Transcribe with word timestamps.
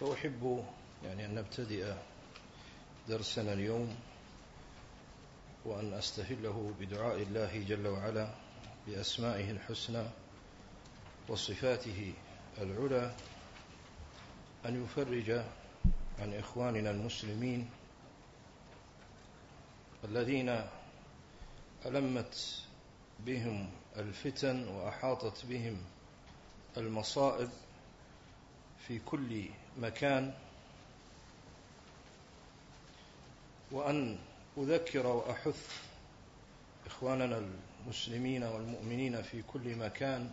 فأحب 0.00 0.64
يعني 1.04 1.24
أن 1.24 1.34
نبتدئ 1.34 1.94
درسنا 3.08 3.52
اليوم 3.52 3.96
وأن 5.64 5.92
أستهله 5.92 6.74
بدعاء 6.80 7.22
الله 7.22 7.62
جل 7.68 7.86
وعلا 7.86 8.28
بأسمائه 8.86 9.50
الحسنى 9.50 10.04
وصفاته 11.28 12.12
العلى 12.58 13.14
أن 14.66 14.84
يفرج 14.84 15.30
عن 16.18 16.34
إخواننا 16.34 16.90
المسلمين 16.90 17.70
الذين 20.04 20.60
ألمت 21.86 22.62
بهم 23.26 23.70
الفتن 23.96 24.68
وأحاطت 24.68 25.46
بهم 25.46 25.76
المصائب 26.76 27.48
في 28.86 28.98
كل 28.98 29.48
مكان 29.80 30.34
وأن 33.72 34.18
أذكر 34.58 35.06
وأحث 35.06 35.80
إخواننا 36.86 37.42
المسلمين 37.86 38.42
والمؤمنين 38.42 39.22
في 39.22 39.42
كل 39.42 39.76
مكان 39.76 40.30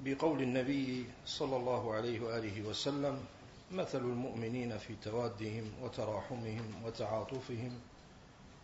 بقول 0.00 0.42
النبي 0.42 1.06
صلى 1.26 1.56
الله 1.56 1.94
عليه 1.94 2.20
وآله 2.20 2.62
وسلم 2.62 3.24
مثل 3.72 3.98
المؤمنين 3.98 4.78
في 4.78 4.94
توادهم 5.02 5.72
وتراحمهم 5.82 6.82
وتعاطفهم 6.84 7.80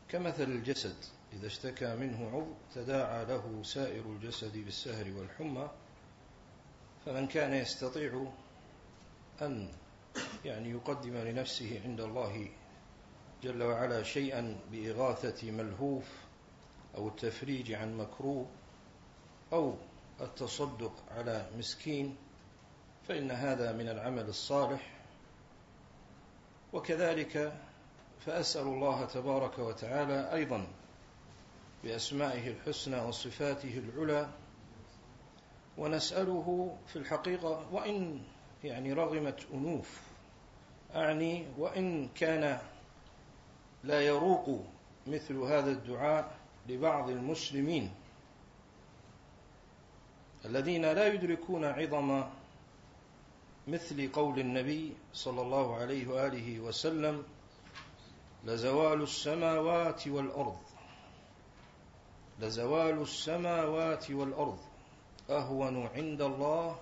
كمثل 0.09 0.43
الجسد 0.43 0.97
إذا 1.33 1.47
اشتكى 1.47 1.97
منه 1.97 2.31
عضو 2.35 2.53
تداعى 2.75 3.25
له 3.25 3.61
سائر 3.65 4.05
الجسد 4.07 4.57
بالسهر 4.59 5.13
والحمى 5.17 5.71
فمن 7.07 7.27
كان 7.27 7.55
يستطيع 7.55 8.27
أن 9.43 9.69
يعني 10.45 10.71
يقدم 10.71 11.17
لنفسه 11.17 11.81
عند 11.85 12.01
الله 12.01 12.49
جل 13.43 13.63
وعلا 13.63 14.03
شيئا 14.03 14.57
بإغاثة 14.73 15.51
ملهوف 15.51 16.05
أو 16.97 17.09
التفريج 17.09 17.73
عن 17.73 17.97
مكروب 17.97 18.49
أو 19.53 19.75
التصدق 20.21 20.93
على 21.11 21.51
مسكين 21.59 22.17
فإن 23.09 23.31
هذا 23.31 23.73
من 23.73 23.89
العمل 23.89 24.29
الصالح. 24.29 24.97
وكذلك 26.73 27.53
فأسأل 28.21 28.63
الله 28.67 29.05
تبارك 29.05 29.59
وتعالى 29.59 30.33
أيضا 30.33 30.67
بأسمائه 31.85 32.49
الحسنى 32.51 33.01
وصفاته 33.01 33.79
العلى 33.79 34.29
ونسأله 35.79 36.77
في 36.87 36.97
الحقيقة 36.97 37.73
وإن 37.73 38.23
يعني 38.65 38.93
رغمت 38.93 39.47
أنوف. 39.55 40.01
أعني 40.95 41.47
وإن 41.59 42.09
كان 42.09 42.59
لا 43.85 44.01
يروق 44.01 44.61
مثل 45.07 45.37
هذا 45.37 45.71
الدعاء 45.71 46.37
لبعض 46.69 47.11
المسلمين 47.11 47.95
الذين 50.45 50.83
لا 50.85 51.07
يدركون 51.07 51.65
عظم 51.65 52.25
مثل 53.69 54.13
قول 54.13 54.39
النبي 54.39 54.93
صلى 55.13 55.43
الله 55.43 55.77
عليه 55.77 56.09
وآله 56.09 56.61
وسلم 56.61 57.25
لزوال 58.45 59.03
السماوات 59.03 60.09
والأرض. 60.09 60.59
لزوال 62.41 63.03
السماوات 63.03 64.11
والأرض 64.11 64.59
أهون 65.31 65.87
عند 65.87 66.23
الله 66.23 66.79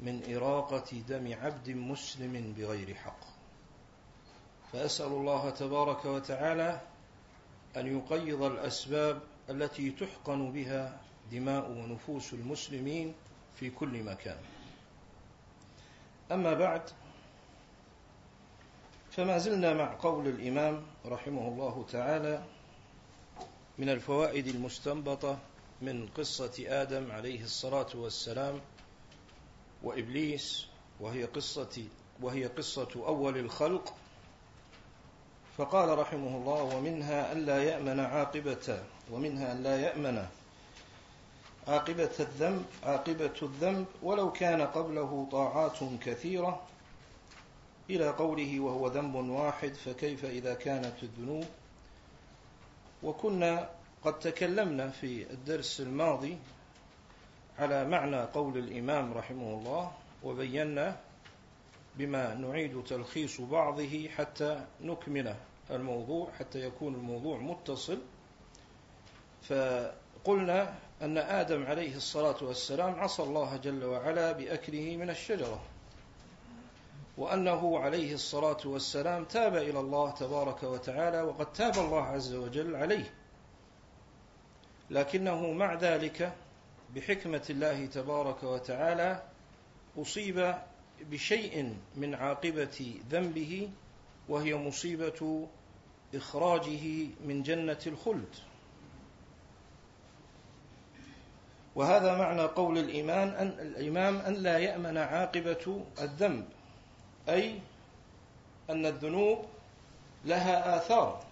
من 0.00 0.34
إراقة 0.36 1.02
دم 1.08 1.34
عبد 1.42 1.70
مسلم 1.70 2.54
بغير 2.58 2.94
حق. 2.94 3.20
فأسأل 4.72 5.06
الله 5.06 5.50
تبارك 5.50 6.04
وتعالى 6.04 6.80
أن 7.76 7.98
يقيض 7.98 8.42
الأسباب 8.42 9.22
التي 9.50 9.90
تحقن 9.90 10.52
بها 10.52 11.00
دماء 11.32 11.70
ونفوس 11.70 12.32
المسلمين 12.32 13.14
في 13.56 13.70
كل 13.70 14.02
مكان. 14.02 14.38
أما 16.32 16.54
بعد 16.54 16.82
فما 19.10 19.38
زلنا 19.38 19.74
مع 19.74 19.94
قول 19.94 20.28
الإمام 20.28 20.82
رحمه 21.06 21.48
الله 21.48 21.84
تعالى 21.92 22.42
من 23.78 23.88
الفوائد 23.88 24.46
المستنبطة 24.46 25.38
من 25.82 26.08
قصة 26.08 26.64
آدم 26.82 27.12
عليه 27.12 27.44
الصلاة 27.44 27.86
والسلام 27.94 28.60
وإبليس 29.82 30.66
وهي 31.00 31.24
قصة 31.24 31.84
وهي 32.22 32.46
قصة 32.46 32.88
أول 32.96 33.38
الخلق. 33.38 33.94
فقال 35.56 35.98
رحمه 35.98 36.36
الله 36.36 36.62
ومنها 36.76 37.32
ألا 37.32 37.62
يأمن 37.64 38.00
عاقبة 38.00 38.82
ومنها 39.10 39.52
ألا 39.52 39.80
يأمن 39.80 40.26
عاقبة 41.68 42.10
الذنب 42.20 42.64
عاقبة 42.84 43.34
الذنب 43.42 43.86
ولو 44.02 44.32
كان 44.32 44.62
قبله 44.62 45.28
طاعات 45.32 45.78
كثيرة. 46.04 46.62
إلى 47.90 48.08
قوله 48.10 48.60
وهو 48.60 48.86
ذنب 48.88 49.14
واحد 49.14 49.74
فكيف 49.74 50.24
إذا 50.24 50.54
كانت 50.54 51.02
الذنوب؟ 51.02 51.44
وكنا 53.02 53.70
قد 54.04 54.18
تكلمنا 54.18 54.88
في 54.90 55.30
الدرس 55.30 55.80
الماضي 55.80 56.38
على 57.60 57.84
معنى 57.84 58.20
قول 58.20 58.58
الإمام 58.58 59.12
رحمه 59.12 59.58
الله 59.58 59.92
وبينا 60.24 60.96
بما 61.96 62.34
نعيد 62.34 62.84
تلخيص 62.84 63.40
بعضه 63.40 64.08
حتى 64.08 64.64
نكمل 64.80 65.34
الموضوع 65.70 66.28
حتى 66.38 66.60
يكون 66.60 66.94
الموضوع 66.94 67.38
متصل. 67.38 67.98
فقلنا 69.42 70.74
أن 71.02 71.18
آدم 71.18 71.66
عليه 71.66 71.96
الصلاة 71.96 72.36
والسلام 72.42 73.00
عصى 73.00 73.22
الله 73.22 73.56
جل 73.56 73.84
وعلا 73.84 74.32
بأكله 74.32 74.96
من 74.96 75.10
الشجرة 75.10 75.60
وأنه 77.18 77.78
عليه 77.78 78.14
الصلاة 78.14 78.58
والسلام 78.64 79.24
تاب 79.24 79.56
إلى 79.56 79.80
الله 79.80 80.10
تبارك 80.10 80.62
وتعالى 80.62 81.22
وقد 81.22 81.52
تاب 81.52 81.78
الله 81.78 82.02
عز 82.02 82.34
وجل 82.34 82.76
عليه. 82.76 83.14
لكنه 84.90 85.52
مع 85.52 85.74
ذلك 85.74 86.32
بحكمة 86.94 87.42
الله 87.50 87.86
تبارك 87.86 88.42
وتعالى 88.42 89.22
أصيب 89.98 90.54
بشيء 91.10 91.74
من 91.96 92.14
عاقبة 92.14 93.00
ذنبه 93.10 93.70
وهي 94.28 94.54
مصيبة 94.54 95.48
إخراجه 96.14 97.06
من 97.24 97.42
جنة 97.42 97.78
الخلد. 97.86 98.34
وهذا 101.74 102.18
معنى 102.18 102.42
قول 102.42 102.78
الإيمان 102.78 103.28
أن 103.28 103.48
الإمام 103.48 104.16
أن 104.16 104.34
لا 104.34 104.58
يأمن 104.58 104.98
عاقبة 104.98 105.84
الذنب 106.00 106.44
أي 107.28 107.58
أن 108.70 108.86
الذنوب 108.86 109.44
لها 110.24 110.76
آثار 110.76 111.24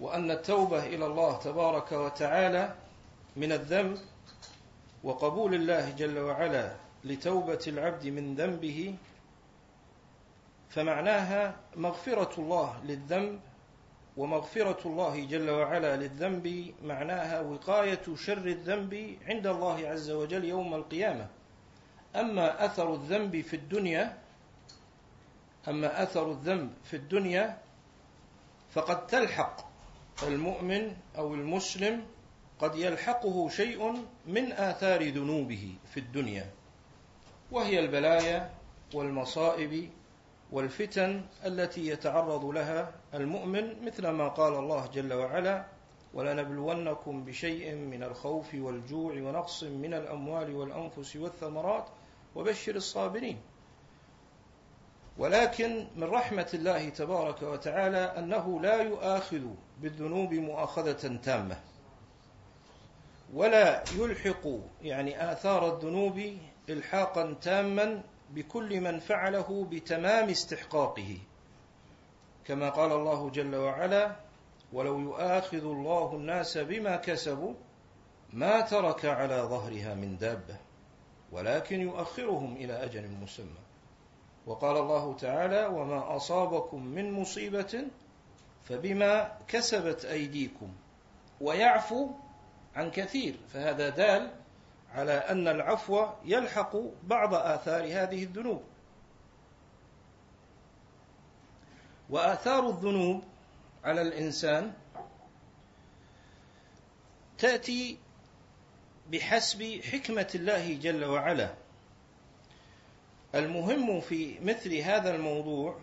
وأن 0.00 0.30
التوبة 0.30 0.86
إلى 0.86 1.06
الله 1.06 1.38
تبارك 1.38 1.92
وتعالى 1.92 2.74
من 3.36 3.52
الذنب 3.52 3.98
وقبول 5.04 5.54
الله 5.54 5.90
جل 5.90 6.18
وعلا 6.18 6.76
لتوبة 7.04 7.58
العبد 7.66 8.06
من 8.06 8.34
ذنبه 8.34 8.94
فمعناها 10.68 11.56
مغفرة 11.76 12.40
الله 12.40 12.84
للذنب 12.84 13.40
ومغفرة 14.16 14.88
الله 14.88 15.24
جل 15.24 15.50
وعلا 15.50 15.96
للذنب 15.96 16.74
معناها 16.84 17.40
وقاية 17.40 18.02
شر 18.16 18.46
الذنب 18.46 19.16
عند 19.26 19.46
الله 19.46 19.88
عز 19.88 20.10
وجل 20.10 20.44
يوم 20.44 20.74
القيامة. 20.74 21.28
أما 22.16 22.64
أثر 22.64 22.94
الذنب 22.94 23.40
في 23.40 23.56
الدنيا 23.56 24.18
أما 25.68 26.02
أثر 26.02 26.30
الذنب 26.30 26.70
في 26.84 26.96
الدنيا 26.96 27.58
فقد 28.70 29.06
تلحق 29.06 29.70
المؤمن 30.22 30.96
أو 31.18 31.34
المسلم 31.34 32.06
قد 32.60 32.74
يلحقه 32.76 33.48
شيء 33.48 34.04
من 34.26 34.52
آثار 34.52 35.08
ذنوبه 35.08 35.74
في 35.94 36.00
الدنيا 36.00 36.50
وهي 37.50 37.78
البلايا 37.78 38.50
والمصائب 38.94 39.90
والفتن 40.52 41.22
التي 41.46 41.86
يتعرض 41.86 42.44
لها 42.44 42.92
المؤمن 43.14 43.84
مثل 43.84 44.08
ما 44.08 44.28
قال 44.28 44.54
الله 44.54 44.86
جل 44.86 45.12
وعلا 45.12 45.64
ولنبلونكم 46.14 47.24
بشيء 47.24 47.74
من 47.74 48.02
الخوف 48.02 48.54
والجوع 48.54 49.12
ونقص 49.12 49.62
من 49.62 49.94
الأموال 49.94 50.54
والأنفس 50.56 51.16
والثمرات 51.16 51.86
وبشر 52.34 52.74
الصابرين 52.74 53.40
ولكن 55.18 55.86
من 55.96 56.04
رحمة 56.04 56.48
الله 56.54 56.88
تبارك 56.88 57.42
وتعالى 57.42 57.98
أنه 57.98 58.60
لا 58.60 58.82
يؤاخذ 58.82 59.42
بالذنوب 59.80 60.34
مؤاخذة 60.34 61.16
تامة. 61.16 61.56
ولا 63.34 63.84
يلحق 63.98 64.48
يعني 64.82 65.32
آثار 65.32 65.74
الذنوب 65.76 66.36
إلحاقا 66.68 67.34
تاما 67.42 68.02
بكل 68.30 68.80
من 68.80 68.98
فعله 68.98 69.66
بتمام 69.70 70.28
استحقاقه. 70.28 71.18
كما 72.44 72.70
قال 72.70 72.92
الله 72.92 73.30
جل 73.30 73.56
وعلا 73.56 74.16
ولو 74.72 74.98
يؤاخذ 74.98 75.64
الله 75.64 76.14
الناس 76.14 76.58
بما 76.58 76.96
كسبوا 76.96 77.54
ما 78.32 78.60
ترك 78.60 79.04
على 79.04 79.34
ظهرها 79.34 79.94
من 79.94 80.16
دابة 80.16 80.56
ولكن 81.32 81.80
يؤخرهم 81.80 82.56
إلى 82.56 82.84
أجل 82.84 83.10
مسمى. 83.22 83.60
وقال 84.46 84.76
الله 84.76 85.14
تعالى 85.16 85.66
وما 85.66 86.16
أصابكم 86.16 86.86
من 86.86 87.12
مصيبة 87.12 87.84
فبما 88.64 89.38
كسبت 89.48 90.04
أيديكم. 90.04 90.72
ويعفو 91.40 92.10
عن 92.76 92.90
كثير 92.90 93.36
فهذا 93.52 93.88
دال 93.88 94.30
على 94.92 95.12
أن 95.12 95.48
العفو 95.48 96.06
يلحق 96.24 96.76
بعض 97.02 97.34
آثار 97.34 97.84
هذه 97.84 98.22
الذنوب. 98.22 98.62
وآثار 102.10 102.68
الذنوب 102.68 103.24
على 103.84 104.02
الإنسان 104.02 104.72
تأتي 107.38 107.98
بحسب 109.10 109.80
حكمة 109.92 110.30
الله 110.34 110.74
جل 110.74 111.04
وعلا. 111.04 111.54
المهم 113.34 114.00
في 114.00 114.38
مثل 114.40 114.74
هذا 114.74 115.14
الموضوع 115.14 115.78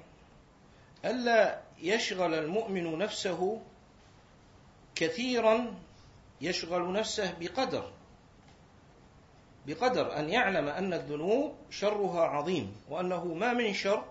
ألا 1.05 1.61
يشغل 1.79 2.33
المؤمن 2.33 2.97
نفسه 2.97 3.61
كثيرا 4.95 5.75
يشغل 6.41 6.93
نفسه 6.93 7.33
بقدر 7.39 7.91
بقدر 9.67 10.19
أن 10.19 10.29
يعلم 10.29 10.67
أن 10.67 10.93
الذنوب 10.93 11.55
شرها 11.69 12.21
عظيم 12.21 12.75
وأنه 12.89 13.25
ما 13.25 13.53
من 13.53 13.73
شر 13.73 14.05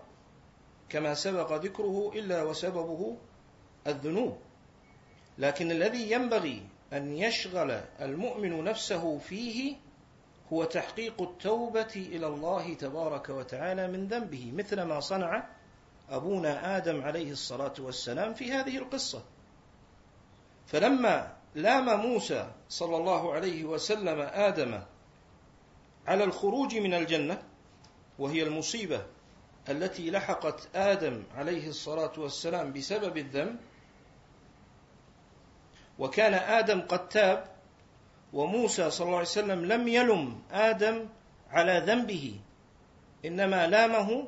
كما 0.89 1.13
سبق 1.13 1.53
ذكره 1.53 2.11
إلا 2.15 2.43
وسببه 2.43 3.17
الذنوب. 3.87 4.37
لكن 5.37 5.71
الذي 5.71 6.11
ينبغي 6.11 6.63
أن 6.93 7.17
يشغل 7.17 7.71
المؤمن 8.01 8.63
نفسه 8.63 9.17
فيه 9.17 9.75
هو 10.53 10.63
تحقيق 10.63 11.21
التوبة 11.21 11.93
إلى 11.95 12.27
الله 12.27 12.73
تبارك 12.73 13.29
وتعالى 13.29 13.87
من 13.87 14.07
ذنبه 14.07 14.51
مثل 14.55 14.81
ما 14.81 14.99
صنع 14.99 15.47
أبونا 16.09 16.77
آدم 16.77 17.01
عليه 17.01 17.31
الصلاة 17.31 17.73
والسلام 17.79 18.33
في 18.33 18.51
هذه 18.51 18.77
القصة. 18.77 19.23
فلما 20.67 21.36
لام 21.57 21.99
موسى 21.99 22.51
صلى 22.69 22.97
الله 22.97 23.33
عليه 23.33 23.63
وسلم 23.63 24.21
آدم 24.21 24.81
على 26.07 26.23
الخروج 26.23 26.75
من 26.75 26.93
الجنة 26.93 27.41
وهي 28.19 28.43
المصيبة 28.43 29.05
التي 29.69 30.11
لحقت 30.11 30.75
آدم 30.75 31.23
عليه 31.35 31.67
الصلاة 31.67 32.11
والسلام 32.17 32.73
بسبب 32.73 33.17
الذنب. 33.17 33.59
وكان 35.99 36.33
آدم 36.33 36.81
قد 36.81 37.09
تاب 37.09 37.47
وموسى 38.33 38.91
صلى 38.91 39.05
الله 39.05 39.17
عليه 39.17 39.27
وسلم 39.27 39.65
لم 39.65 39.87
يلم 39.87 40.41
آدم 40.51 41.09
على 41.49 41.83
ذنبه 41.85 42.39
إنما 43.25 43.67
لامه 43.67 44.27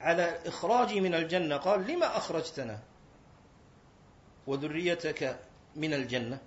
على 0.00 0.38
إخراج 0.46 0.98
من 0.98 1.14
الجنة. 1.14 1.56
قال 1.56 1.86
لما 1.86 2.16
أخرجتنا 2.16 2.78
وذريتك 4.46 5.38
من 5.76 5.94
الجنة؟ 5.94 6.38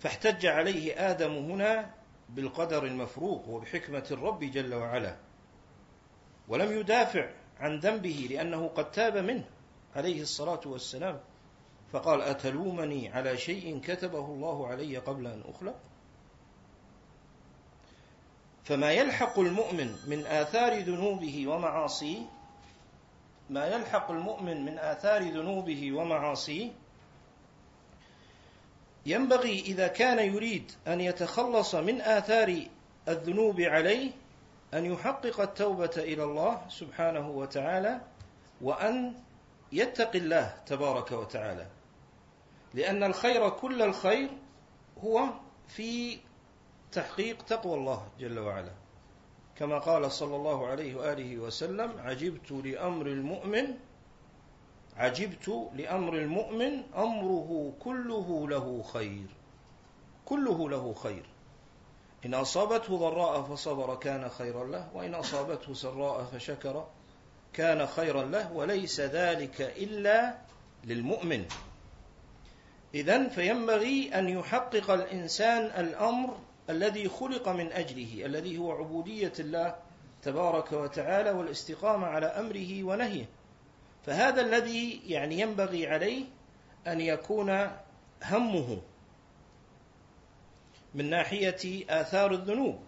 فاحتج 0.00 0.46
عليه 0.46 1.10
آدم 1.10 1.32
هنا 1.32 1.94
بالقدر 2.28 2.84
المفروغ 2.84 3.50
وبحكمة 3.50 4.06
الرب 4.10 4.44
جل 4.44 4.74
وعلا. 4.74 5.16
ولم 6.48 6.80
يدافع 6.80 7.30
عن 7.60 7.78
ذنبه 7.78 8.26
لأنه 8.30 8.68
قد 8.68 8.90
تاب 8.90 9.16
منه 9.16 9.44
عليه 9.96 10.22
الصلاة 10.22 10.60
والسلام. 10.66 11.20
فقال 11.92 12.22
أتلومني 12.22 13.08
على 13.08 13.36
شيء 13.36 13.80
كتبه 13.80 14.24
الله 14.24 14.66
علي 14.66 14.96
قبل 14.96 15.26
أن 15.26 15.42
أخلق؟ 15.48 15.74
فما 18.64 18.92
يلحق 18.92 19.38
المؤمن 19.38 19.96
من 20.06 20.26
آثار 20.26 20.78
ذنوبه 20.78 21.48
ومعاصيه 21.48 22.20
ما 23.50 23.66
يلحق 23.66 24.10
المؤمن 24.10 24.64
من 24.64 24.78
آثار 24.78 25.22
ذنوبه 25.22 25.92
ومعاصيه 25.92 26.70
ينبغي 29.06 29.60
إذا 29.60 29.86
كان 29.88 30.18
يريد 30.34 30.72
أن 30.86 31.00
يتخلص 31.00 31.74
من 31.74 32.00
آثار 32.00 32.62
الذنوب 33.08 33.60
عليه 33.60 34.10
أن 34.74 34.84
يحقق 34.84 35.40
التوبة 35.40 35.90
إلى 35.96 36.24
الله 36.24 36.62
سبحانه 36.68 37.30
وتعالى 37.30 38.00
وأن 38.60 39.14
يتقي 39.72 40.18
الله 40.18 40.54
تبارك 40.66 41.12
وتعالى. 41.12 41.66
لأن 42.74 43.04
الخير 43.04 43.48
كل 43.48 43.82
الخير 43.82 44.30
هو 45.04 45.28
في 45.68 46.18
تحقيق 46.92 47.42
تقوى 47.42 47.74
الله 47.74 48.08
جل 48.18 48.38
وعلا. 48.38 48.72
كما 49.56 49.78
قال 49.78 50.12
صلى 50.12 50.36
الله 50.36 50.66
عليه 50.66 50.94
وآله 50.94 51.38
وسلم 51.38 51.92
عجبت 51.98 52.52
لأمر 52.52 53.06
المؤمن 53.06 53.74
عجبت 55.00 55.68
لأمر 55.74 56.14
المؤمن 56.14 56.82
أمره 56.96 57.72
كله 57.80 58.48
له 58.48 58.82
خير. 58.82 59.26
كله 60.24 60.70
له 60.70 60.94
خير. 60.94 61.24
إن 62.26 62.34
أصابته 62.34 62.96
ضراء 62.96 63.42
فصبر 63.42 63.94
كان 63.94 64.28
خيرا 64.28 64.64
له 64.64 64.88
وإن 64.94 65.14
أصابته 65.14 65.74
سراء 65.74 66.24
فشكر 66.24 66.86
كان 67.52 67.86
خيرا 67.86 68.24
له 68.24 68.52
وليس 68.52 69.00
ذلك 69.00 69.60
إلا 69.60 70.34
للمؤمن. 70.84 71.44
اذا 72.94 73.28
فينبغي 73.28 74.10
أن 74.14 74.28
يحقق 74.28 74.90
الإنسان 74.90 75.64
الأمر 75.84 76.36
الذي 76.70 77.08
خلق 77.08 77.48
من 77.48 77.72
أجله 77.72 78.26
الذي 78.26 78.58
هو 78.58 78.72
عبودية 78.72 79.32
الله 79.38 79.76
تبارك 80.22 80.72
وتعالى 80.72 81.30
والاستقامة 81.30 82.06
على 82.06 82.26
أمره 82.26 82.84
ونهيه. 82.84 83.39
فهذا 84.06 84.40
الذي 84.40 85.00
يعني 85.06 85.40
ينبغي 85.40 85.86
عليه 85.86 86.24
أن 86.86 87.00
يكون 87.00 87.70
همه 88.24 88.78
من 90.94 91.10
ناحية 91.10 91.84
آثار 91.90 92.32
الذنوب. 92.32 92.78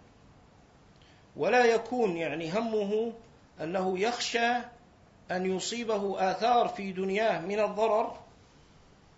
ولا 1.36 1.64
يكون 1.64 2.16
يعني 2.16 2.52
همه 2.52 3.12
أنه 3.60 3.98
يخشى 3.98 4.56
أن 5.30 5.56
يصيبه 5.56 6.30
آثار 6.30 6.68
في 6.68 6.92
دنياه 6.92 7.40
من 7.40 7.60
الضرر 7.60 8.20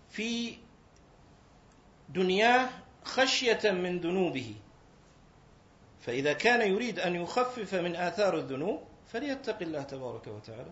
في 0.09 0.57
دنياه 2.09 2.69
خشية 3.03 3.71
من 3.71 3.99
ذنوبه. 3.99 4.55
فإذا 5.99 6.33
كان 6.33 6.71
يريد 6.71 6.99
أن 6.99 7.15
يخفف 7.15 7.73
من 7.75 7.95
آثار 7.95 8.37
الذنوب 8.37 8.81
فليتق 9.07 9.57
الله 9.61 9.81
تبارك 9.81 10.27
وتعالى. 10.27 10.71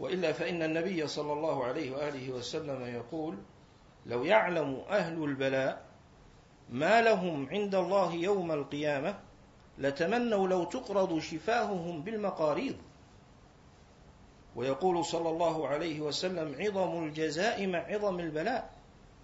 وإلا 0.00 0.32
فإن 0.32 0.62
النبي 0.62 1.06
صلى 1.06 1.32
الله 1.32 1.64
عليه 1.64 1.96
وآله 1.96 2.30
وسلم 2.30 2.86
يقول 2.86 3.38
لو 4.06 4.24
يعلم 4.24 4.82
أهل 4.90 5.24
البلاء 5.24 5.86
ما 6.70 7.00
لهم 7.00 7.48
عند 7.48 7.74
الله 7.74 8.14
يوم 8.14 8.52
القيامة 8.52 9.18
لتمنوا 9.78 10.48
لو 10.48 10.64
تقرض 10.64 11.18
شفاههم 11.18 12.02
بالمقاريض. 12.02 12.76
ويقول 14.56 15.04
صلى 15.04 15.30
الله 15.30 15.68
عليه 15.68 16.00
وسلم 16.00 16.54
عظم 16.58 17.04
الجزاء 17.04 17.66
مع 17.66 17.78
عظم 17.78 18.20
البلاء 18.20 18.70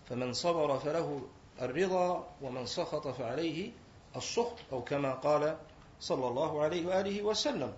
فمن 0.09 0.33
صبر 0.33 0.79
فله 0.79 1.23
الرضا 1.63 2.29
ومن 2.43 2.67
سخط 2.67 3.09
فعليه 3.09 3.71
السخط 4.17 4.59
أو 4.73 4.83
كما 4.83 5.15
قال 5.15 5.57
صلى 6.01 6.29
الله 6.29 6.63
عليه 6.63 6.87
وآله 6.87 7.23
وسلم. 7.23 7.73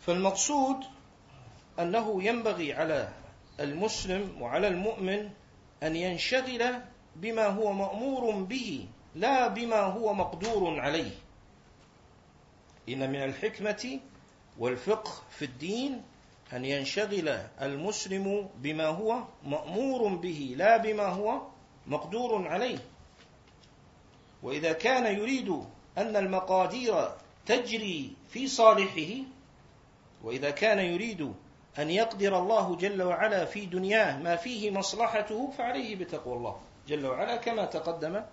فالمقصود 0.00 0.76
أنه 1.78 2.22
ينبغي 2.22 2.72
على 2.72 3.08
المسلم 3.60 4.42
وعلى 4.42 4.68
المؤمن 4.68 5.30
أن 5.82 5.96
ينشغل 5.96 6.80
بما 7.16 7.46
هو 7.46 7.72
مأمور 7.72 8.30
به 8.30 8.88
لا 9.14 9.48
بما 9.48 9.80
هو 9.80 10.14
مقدور 10.14 10.80
عليه. 10.80 11.10
إن 12.88 13.10
من 13.10 13.22
الحكمة 13.24 14.00
والفقه 14.58 15.12
في 15.30 15.44
الدين 15.44 16.02
أن 16.52 16.64
ينشغل 16.64 17.28
المسلم 17.62 18.48
بما 18.56 18.86
هو 18.86 19.24
مأمور 19.44 20.14
به 20.14 20.54
لا 20.56 20.76
بما 20.76 21.06
هو 21.06 21.42
مقدور 21.86 22.48
عليه. 22.48 22.78
وإذا 24.42 24.72
كان 24.72 25.18
يريد 25.18 25.48
أن 25.98 26.16
المقادير 26.16 27.08
تجري 27.46 28.12
في 28.28 28.48
صالحه 28.48 29.24
وإذا 30.24 30.50
كان 30.50 30.78
يريد 30.78 31.34
أن 31.78 31.90
يقدر 31.90 32.38
الله 32.38 32.76
جل 32.76 33.02
وعلا 33.02 33.44
في 33.44 33.66
دنياه 33.66 34.18
ما 34.18 34.36
فيه 34.36 34.70
مصلحته 34.70 35.50
فعليه 35.50 35.96
بتقوى 35.96 36.34
الله 36.34 36.60
جل 36.88 37.06
وعلا 37.06 37.36
كما 37.36 37.64
تقدم 37.64 38.24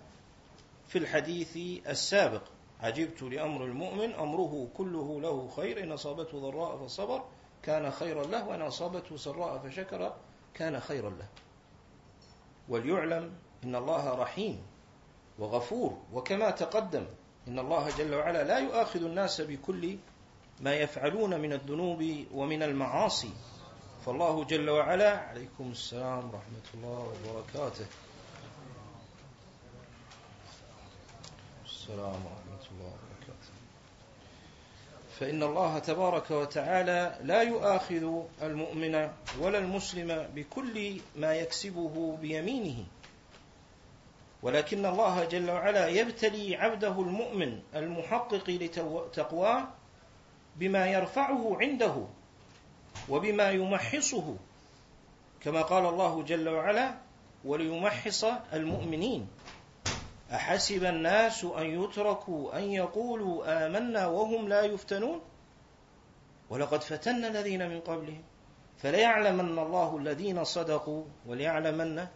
في 0.88 0.98
الحديث 0.98 1.56
السابق. 1.86 2.42
عجبت 2.80 3.22
لأمر 3.22 3.64
المؤمن 3.64 4.12
أمره 4.14 4.68
كله 4.76 5.20
له 5.20 5.48
خير 5.56 5.82
إن 5.82 5.92
أصابته 5.92 6.38
ضراء 6.38 6.76
فصبر 6.76 7.24
كان 7.62 7.90
خيرا 7.90 8.24
له 8.24 8.48
وإن 8.48 8.62
أصابته 8.62 9.16
سراء 9.16 9.58
فشكر 9.58 10.14
كان 10.54 10.80
خيرا 10.80 11.10
له. 11.10 11.26
وليعلم 12.68 13.32
إن 13.64 13.76
الله 13.76 14.14
رحيم 14.14 14.62
وغفور 15.38 15.98
وكما 16.12 16.50
تقدم 16.50 17.06
إن 17.48 17.58
الله 17.58 17.88
جل 17.98 18.14
وعلا 18.14 18.44
لا 18.44 18.58
يؤاخذ 18.58 19.04
الناس 19.04 19.40
بكل 19.40 19.96
ما 20.62 20.74
يفعلون 20.74 21.40
من 21.40 21.52
الذنوب 21.52 22.24
ومن 22.34 22.62
المعاصي. 22.62 23.32
فالله 24.06 24.44
جل 24.44 24.70
وعلا 24.70 25.18
عليكم 25.18 25.70
السلام 25.70 26.30
ورحمة 26.30 26.68
الله 26.74 27.12
وبركاته. 27.28 27.86
السلام 31.64 32.14
ورحمة 32.26 32.64
الله 32.70 32.92
وبركاته. 32.94 33.52
فإن 35.18 35.42
الله 35.42 35.78
تبارك 35.78 36.30
وتعالى 36.30 37.18
لا 37.22 37.42
يؤاخذ 37.42 38.22
المؤمن 38.42 38.94
ولا 39.40 39.58
المسلم 39.58 40.28
بكل 40.34 41.00
ما 41.16 41.34
يكسبه 41.34 42.16
بيمينه. 42.20 42.84
ولكن 44.42 44.86
الله 44.86 45.24
جل 45.24 45.50
وعلا 45.50 45.88
يبتلي 45.88 46.56
عبده 46.56 47.00
المؤمن 47.00 47.62
المحقق 47.74 48.50
لتقواه 48.50 49.68
بما 50.56 50.86
يرفعه 50.86 51.56
عنده 51.60 51.94
وبما 53.08 53.50
يمحصه 53.50 54.36
كما 55.40 55.62
قال 55.62 55.86
الله 55.86 56.22
جل 56.22 56.48
وعلا 56.48 56.94
وليمحص 57.44 58.24
المؤمنين 58.52 59.28
أحسب 60.32 60.84
الناس 60.84 61.44
أن 61.44 61.82
يتركوا 61.82 62.58
أن 62.58 62.62
يقولوا 62.62 63.66
آمنا 63.66 64.06
وهم 64.06 64.48
لا 64.48 64.62
يفتنون؟ 64.62 65.20
ولقد 66.50 66.82
فتنا 66.82 67.28
الذين 67.28 67.68
من 67.68 67.80
قبلهم. 67.80 68.22
فليعلمن 68.82 69.58
الله 69.58 69.96
الذين 69.96 70.44
صدقوا 70.44 71.04
وليعلمن 71.26 72.06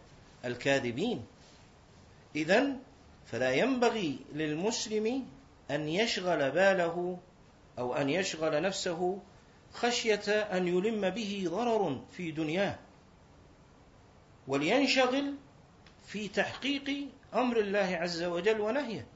الكاذبين. 0.45 1.25
إذا 2.35 2.67
فلا 3.25 3.51
ينبغي 3.51 4.19
للمسلم 4.33 5.25
أن 5.71 5.87
يشغل 5.87 6.51
باله 6.51 7.17
أو 7.77 7.93
أن 7.93 8.09
يشغل 8.09 8.61
نفسه 8.61 9.19
خشية 9.73 10.31
أن 10.41 10.67
يلم 10.67 11.09
به 11.09 11.45
ضرر 11.49 12.01
في 12.11 12.31
دنياه. 12.31 12.79
ولينشغل 14.47 15.33
في 16.05 16.27
تحقيق 16.27 17.07
أمر 17.33 17.57
الله 17.59 17.97
عز 18.01 18.23
وجل 18.23 18.61
ونهيه. 18.61 19.07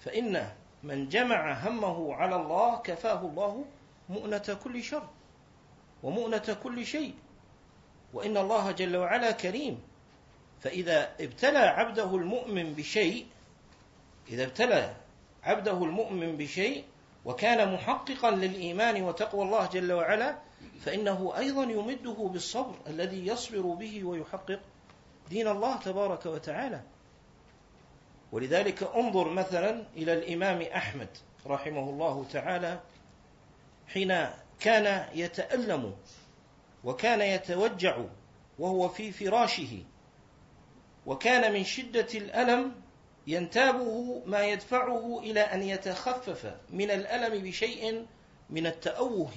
فإن 0.00 0.52
من 0.82 1.08
جمع 1.08 1.52
همه 1.52 2.14
على 2.14 2.36
الله 2.36 2.76
كفاه 2.78 3.20
الله 3.20 3.64
مؤنة 4.08 4.58
كل 4.64 4.82
شر 4.82 5.08
ومؤنة 6.02 6.56
كل 6.62 6.86
شيء. 6.86 7.14
وإن 8.12 8.36
الله 8.36 8.70
جل 8.70 8.96
وعلا 8.96 9.30
كريم. 9.30 9.82
فإذا 10.60 11.14
ابتلى 11.20 11.58
عبده 11.58 12.16
المؤمن 12.16 12.74
بشيء 12.74 13.26
إذا 14.28 14.44
ابتلى 14.44 14.96
عبده 15.42 15.84
المؤمن 15.84 16.36
بشيء 16.36 16.84
وكان 17.26 17.74
محققا 17.74 18.30
للإيمان 18.30 19.02
وتقوى 19.02 19.42
الله 19.44 19.66
جل 19.66 19.92
وعلا 19.92 20.38
فإنه 20.80 21.32
أيضا 21.36 21.62
يمده 21.62 22.30
بالصبر 22.32 22.74
الذي 22.86 23.26
يصبر 23.26 23.60
به 23.60 24.04
ويحقق 24.04 24.60
دين 25.30 25.48
الله 25.48 25.76
تبارك 25.76 26.26
وتعالى. 26.26 26.80
ولذلك 28.32 28.82
انظر 28.82 29.28
مثلا 29.28 29.84
إلى 29.96 30.12
الإمام 30.12 30.62
أحمد 30.62 31.08
رحمه 31.46 31.90
الله 31.90 32.24
تعالى 32.32 32.80
حين 33.88 34.26
كان 34.60 35.08
يتألم 35.14 35.94
وكان 36.84 37.20
يتوجع 37.20 37.98
وهو 38.58 38.88
في 38.88 39.12
فراشه 39.12 39.82
وكان 41.06 41.52
من 41.52 41.64
شدة 41.64 42.08
الألم 42.14 42.74
ينتابه 43.26 44.22
ما 44.26 44.44
يدفعه 44.44 45.18
إلى 45.18 45.40
أن 45.40 45.62
يتخفف 45.62 46.54
من 46.70 46.90
الألم 46.90 47.42
بشيء 47.42 48.06
من 48.50 48.66
التأوه 48.66 49.32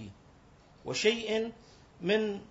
وشيء 0.85 1.51
من 2.01 2.41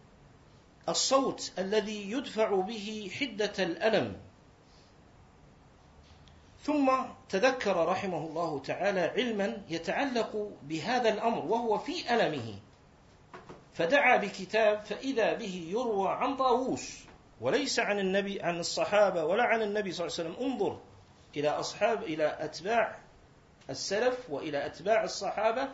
الصوت 0.89 1.53
الذي 1.59 2.11
يدفع 2.11 2.61
به 2.61 3.11
حدة 3.21 3.53
الألم. 3.59 4.17
ثم 6.63 6.91
تذكر 7.29 7.87
رحمه 7.87 8.27
الله 8.27 8.59
تعالى 8.59 9.01
علما 9.01 9.63
يتعلق 9.69 10.51
بهذا 10.63 11.09
الأمر 11.09 11.45
وهو 11.45 11.79
في 11.79 12.15
ألمه. 12.15 12.55
فدعا 13.75 14.17
بكتاب 14.17 14.85
فإذا 14.85 15.35
به 15.35 15.69
يروى 15.71 16.09
عن 16.09 16.37
طاووس 16.37 16.99
وليس 17.41 17.79
عن 17.79 17.99
النبي 17.99 18.43
عن 18.43 18.61
الصحابة 18.61 19.25
ولا 19.25 19.43
عن 19.43 19.63
النبي 19.63 19.93
صلى 19.93 20.07
الله 20.07 20.19
عليه 20.19 20.29
وسلم. 20.31 20.51
انظر 20.51 20.81
إلى 21.37 21.49
أصحاب 21.49 22.03
إلى 22.03 22.45
أتباع 22.45 22.99
السلف 23.71 24.31
وإلى 24.31 24.67
أتباع 24.67 25.05
الصحابة 25.05 25.69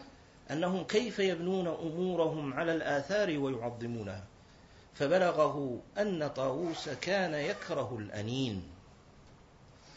أنهم 0.50 0.84
كيف 0.84 1.18
يبنون 1.18 1.66
أمورهم 1.66 2.54
على 2.54 2.72
الآثار 2.72 3.38
ويعظمونها. 3.38 4.24
فبلغه 4.94 5.80
أن 5.98 6.28
طاووس 6.28 6.88
كان 6.88 7.34
يكره 7.34 7.96
الأنين 7.98 8.70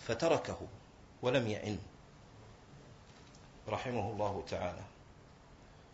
فتركه 0.01 0.67
ولم 1.21 1.47
يئن 1.47 1.79
رحمه 3.67 4.11
الله 4.11 4.43
تعالى. 4.49 4.83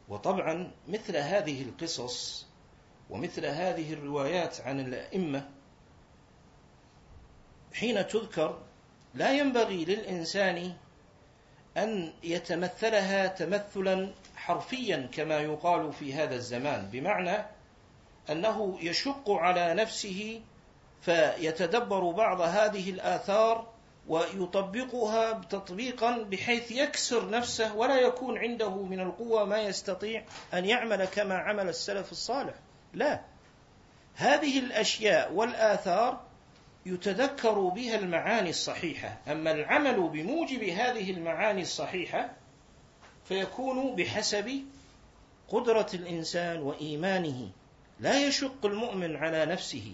وطبعا 0.10 0.72
مثل 0.88 1.18
هذه 1.18 1.62
القصص 1.62 2.46
ومثل 3.10 3.46
هذه 3.46 3.94
الروايات 3.94 4.62
عن 4.62 4.80
الأئمة 4.80 5.50
حين 7.74 8.08
تذكر 8.08 8.62
لا 9.14 9.32
ينبغي 9.32 9.86
للإنسان 9.86 10.74
أن 11.78 12.14
يتمثلها 12.24 13.28
تمثلا 13.28 14.14
حرفيا 14.36 15.10
كما 15.12 15.40
يقال 15.40 15.94
في 15.94 16.14
هذا 16.14 16.36
الزمان 16.36 16.90
بمعنى 16.92 17.46
أنه 18.30 18.78
يشق 18.82 19.30
على 19.30 19.74
نفسه 19.74 20.42
فيتدبر 21.02 22.12
بعض 22.12 22.42
هذه 22.42 22.90
الآثار 22.90 23.74
ويطبقها 24.08 25.34
تطبيقا 25.34 26.18
بحيث 26.18 26.72
يكسر 26.72 27.30
نفسه 27.30 27.76
ولا 27.76 28.00
يكون 28.00 28.38
عنده 28.38 28.84
من 28.84 29.00
القوة 29.00 29.46
ما 29.46 29.62
يستطيع 29.62 30.24
أن 30.54 30.66
يعمل 30.66 31.06
كما 31.06 31.38
عمل 31.38 31.70
السلف 31.70 32.12
الصالح. 32.12 32.54
لا. 32.94 33.22
هذه 34.16 34.60
الأشياء 34.60 35.34
والآثار 35.34 36.22
يتذكر 36.86 37.60
بها 37.60 37.96
المعاني 37.96 38.50
الصحيحة. 38.50 39.18
أما 39.28 39.52
العمل 39.52 40.10
بموجب 40.10 40.64
هذه 40.64 41.12
المعاني 41.12 41.62
الصحيحة 41.62 42.30
فيكون 43.26 43.96
بحسب 43.96 44.64
قدرة 45.48 45.88
الإنسان 45.94 46.62
وإيمانه. 46.62 47.50
لا 48.00 48.28
يشق 48.28 48.66
المؤمن 48.66 49.16
على 49.16 49.46
نفسه. 49.46 49.92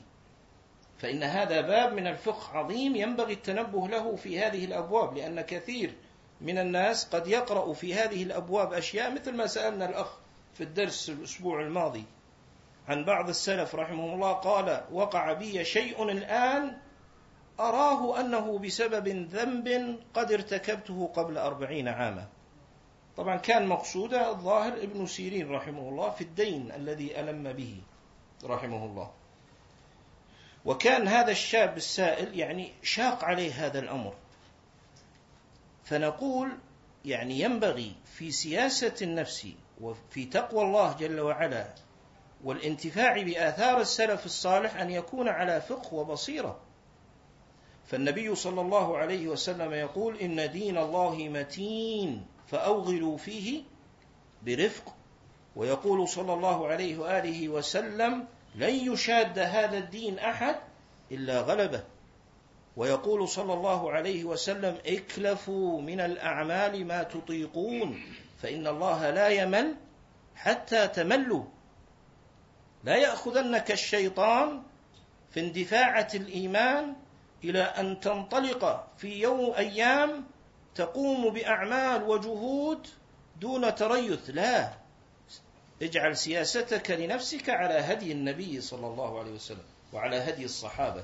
فإن 0.99 1.23
هذا 1.23 1.61
باب 1.61 1.93
من 1.93 2.07
الفقه 2.07 2.57
عظيم 2.57 2.95
ينبغي 2.95 3.33
التنبه 3.33 3.87
له 3.87 4.15
في 4.15 4.39
هذه 4.39 4.65
الأبواب 4.65 5.17
لأن 5.17 5.41
كثير 5.41 5.93
من 6.41 6.57
الناس 6.57 7.05
قد 7.05 7.27
يقرأ 7.27 7.73
في 7.73 7.93
هذه 7.93 8.23
الأبواب 8.23 8.73
أشياء 8.73 9.11
مثل 9.11 9.35
ما 9.35 9.47
سألنا 9.47 9.89
الأخ 9.89 10.17
في 10.53 10.63
الدرس 10.63 11.09
الأسبوع 11.09 11.61
الماضي. 11.61 12.03
عن 12.89 13.05
بعض 13.05 13.29
السلف 13.29 13.75
رحمه 13.75 14.13
الله 14.13 14.33
قال 14.33 14.83
وقع 14.91 15.33
بي 15.33 15.65
شيء 15.65 16.03
الآن 16.03 16.77
أراه 17.59 18.19
أنه 18.19 18.59
بسبب 18.59 19.07
ذنب 19.07 19.99
قد 20.13 20.31
ارتكبته 20.31 21.11
قبل 21.15 21.37
أربعين 21.37 21.87
عاما. 21.87 22.27
طبعا 23.17 23.37
كان 23.37 23.67
مقصوده 23.67 24.29
الظاهر 24.29 24.73
ابن 24.73 25.05
سيرين 25.05 25.51
رحمه 25.51 25.89
الله 25.89 26.09
في 26.09 26.21
الدين 26.21 26.71
الذي 26.71 27.19
ألم 27.19 27.53
به 27.53 27.81
رحمه 28.43 28.85
الله. 28.85 29.11
وكان 30.65 31.07
هذا 31.07 31.31
الشاب 31.31 31.77
السائل 31.77 32.39
يعني 32.39 32.71
شاق 32.83 33.23
عليه 33.23 33.65
هذا 33.65 33.79
الأمر. 33.79 34.13
فنقول 35.83 36.51
يعني 37.05 37.39
ينبغي 37.39 37.95
في 38.05 38.31
سياسة 38.31 38.95
النفس 39.01 39.47
وفي 39.81 40.25
تقوى 40.25 40.63
الله 40.63 40.93
جل 40.93 41.19
وعلا 41.19 41.73
والانتفاع 42.43 43.21
بآثار 43.21 43.81
السلف 43.81 44.25
الصالح 44.25 44.75
أن 44.75 44.89
يكون 44.89 45.27
على 45.27 45.61
فقه 45.61 45.93
وبصيرة. 45.93 46.59
فالنبي 47.85 48.35
صلى 48.35 48.61
الله 48.61 48.97
عليه 48.97 49.27
وسلم 49.27 49.73
يقول 49.73 50.17
إن 50.17 50.51
دين 50.51 50.77
الله 50.77 51.15
متين 51.15 52.25
فأوغلوا 52.47 53.17
فيه 53.17 53.63
برفق. 54.45 54.95
ويقول 55.55 56.07
صلى 56.07 56.33
الله 56.33 56.67
عليه 56.67 56.97
وآله 56.97 57.49
وسلم 57.49 58.27
لن 58.55 58.93
يشاد 58.93 59.39
هذا 59.39 59.77
الدين 59.77 60.19
أحد 60.19 60.55
إلا 61.11 61.41
غلبه. 61.41 61.83
ويقول 62.77 63.27
صلى 63.27 63.53
الله 63.53 63.91
عليه 63.91 64.23
وسلم 64.23 64.77
اكلفوا 64.85 65.81
من 65.81 65.99
الأعمال 65.99 66.87
ما 66.87 67.03
تطيقون 67.03 68.03
فإن 68.37 68.67
الله 68.67 69.09
لا 69.09 69.27
يمل 69.27 69.75
حتى 70.35 70.87
تملوا. 70.87 71.43
لا 72.83 72.95
يأخذنك 72.95 73.71
الشيطان 73.71 74.61
في 75.31 75.39
اندفاعة 75.39 76.07
الإيمان 76.13 76.95
إلى 77.43 77.61
أن 77.61 77.99
تنطلق 77.99 78.87
في 78.97 79.21
يوم 79.21 79.53
أيام 79.53 80.25
تقوم 80.75 81.29
بأعمال 81.29 82.03
وجهود 82.03 82.87
دون 83.41 83.75
تريث. 83.75 84.29
لا 84.29 84.73
اجعل 85.81 86.17
سياستك 86.17 86.91
لنفسك 86.91 87.49
على 87.49 87.73
هدي 87.73 88.11
النبي 88.11 88.61
صلى 88.61 88.87
الله 88.87 89.19
عليه 89.19 89.31
وسلم 89.31 89.65
وعلى 89.93 90.15
هدي 90.17 90.45
الصحابة. 90.45 91.03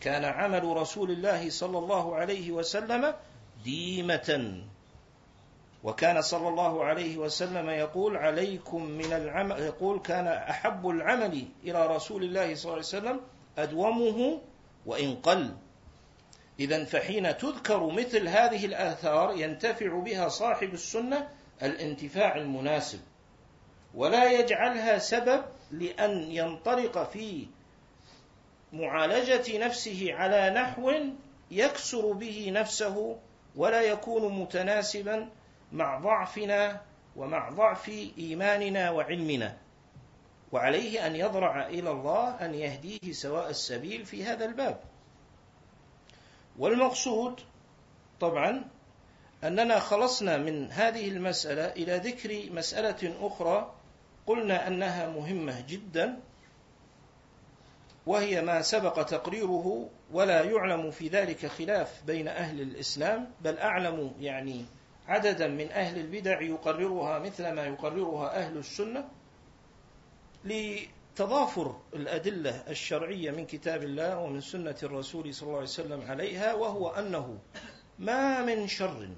كان 0.00 0.24
عمل 0.24 0.64
رسول 0.64 1.10
الله 1.10 1.50
صلى 1.50 1.78
الله 1.78 2.16
عليه 2.16 2.50
وسلم 2.50 3.14
ديمة. 3.64 4.62
وكان 5.84 6.22
صلى 6.22 6.48
الله 6.48 6.84
عليه 6.84 7.16
وسلم 7.18 7.70
يقول 7.70 8.16
عليكم 8.16 8.84
من 8.84 9.12
العمل 9.12 9.60
يقول 9.60 10.00
كان 10.00 10.26
أحب 10.26 10.88
العمل 10.88 11.44
إلى 11.64 11.86
رسول 11.86 12.22
الله 12.24 12.54
صلى 12.54 12.64
الله 12.64 12.72
عليه 12.72 12.80
وسلم 12.80 13.20
أدومه 13.58 14.40
وإن 14.86 15.14
قل. 15.14 15.56
إذا 16.60 16.84
فحين 16.84 17.36
تذكر 17.36 17.86
مثل 17.86 18.28
هذه 18.28 18.66
الآثار 18.66 19.34
ينتفع 19.36 19.98
بها 19.98 20.28
صاحب 20.28 20.74
السنة 20.74 21.28
الانتفاع 21.62 22.36
المناسب 22.36 23.00
ولا 23.94 24.32
يجعلها 24.32 24.98
سبب 24.98 25.44
لأن 25.70 26.22
ينطلق 26.30 27.10
في 27.10 27.46
معالجة 28.72 29.58
نفسه 29.58 30.08
على 30.12 30.50
نحو 30.50 30.92
يكسر 31.50 32.12
به 32.12 32.50
نفسه 32.52 33.16
ولا 33.56 33.80
يكون 33.80 34.40
متناسبا 34.40 35.28
مع 35.72 35.98
ضعفنا 35.98 36.80
ومع 37.16 37.48
ضعف 37.50 37.88
إيماننا 38.18 38.90
وعلمنا. 38.90 39.56
وعليه 40.52 41.06
أن 41.06 41.16
يضرع 41.16 41.66
إلى 41.66 41.90
الله 41.90 42.28
أن 42.44 42.54
يهديه 42.54 43.12
سواء 43.12 43.50
السبيل 43.50 44.04
في 44.04 44.24
هذا 44.24 44.44
الباب. 44.44 44.80
والمقصود 46.58 47.40
طبعا 48.20 48.64
أننا 49.44 49.78
خلصنا 49.78 50.36
من 50.36 50.72
هذه 50.72 51.08
المسألة 51.08 51.66
إلى 51.66 51.96
ذكر 51.96 52.52
مسألة 52.52 53.26
أخرى 53.26 53.74
قلنا 54.26 54.68
أنها 54.68 55.08
مهمة 55.08 55.60
جدا 55.68 56.20
وهي 58.06 58.42
ما 58.42 58.62
سبق 58.62 59.02
تقريره 59.02 59.88
ولا 60.12 60.42
يعلم 60.42 60.90
في 60.90 61.08
ذلك 61.08 61.46
خلاف 61.46 62.02
بين 62.06 62.28
أهل 62.28 62.60
الإسلام 62.60 63.30
بل 63.40 63.58
أعلم 63.58 64.12
يعني 64.20 64.64
عددا 65.08 65.48
من 65.48 65.70
أهل 65.70 66.00
البدع 66.00 66.40
يقررها 66.40 67.18
مثل 67.18 67.52
ما 67.52 67.66
يقررها 67.66 68.36
أهل 68.36 68.56
السنة 68.56 69.08
لتضافر 70.44 71.80
الأدلة 71.94 72.64
الشرعية 72.68 73.30
من 73.30 73.46
كتاب 73.46 73.82
الله 73.82 74.18
ومن 74.18 74.40
سنة 74.40 74.76
الرسول 74.82 75.34
صلى 75.34 75.46
الله 75.46 75.56
عليه 75.56 75.68
وسلم 75.68 76.10
عليها 76.10 76.54
وهو 76.54 76.88
أنه 76.88 77.38
ما 77.98 78.44
من 78.44 78.68
شر 78.68 79.08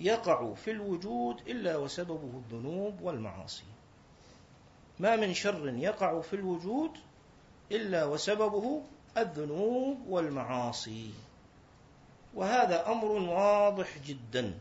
يقع 0.00 0.54
في 0.54 0.70
الوجود 0.70 1.40
إلا 1.48 1.76
وسببه 1.76 2.42
الذنوب 2.46 3.00
والمعاصي. 3.00 3.64
ما 5.00 5.16
من 5.16 5.34
شر 5.34 5.68
يقع 5.68 6.20
في 6.20 6.36
الوجود 6.36 6.90
إلا 7.72 8.04
وسببه 8.04 8.82
الذنوب 9.16 10.06
والمعاصي. 10.08 11.10
وهذا 12.34 12.92
أمر 12.92 13.06
واضح 13.06 13.98
جدا. 14.06 14.54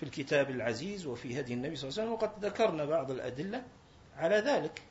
في 0.00 0.06
الكتاب 0.06 0.50
العزيز 0.50 1.06
وفي 1.06 1.40
هدي 1.40 1.54
النبي 1.54 1.76
صلى 1.76 1.88
الله 1.88 2.00
عليه 2.00 2.12
وسلم 2.12 2.12
وقد 2.12 2.44
ذكرنا 2.44 2.84
بعض 2.84 3.10
الأدلة 3.10 3.64
على 4.16 4.36
ذلك. 4.36 4.82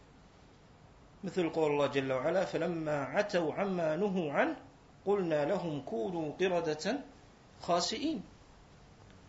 مثل 1.23 1.49
قول 1.49 1.71
الله 1.71 1.87
جل 1.87 2.13
وعلا 2.13 2.45
فلما 2.45 3.03
عتوا 3.03 3.53
عما 3.53 3.95
نهوا 3.95 4.33
عنه 4.33 4.55
قلنا 5.05 5.45
لهم 5.45 5.81
كونوا 5.81 6.33
قردة 6.33 6.99
خاسئين. 7.61 8.23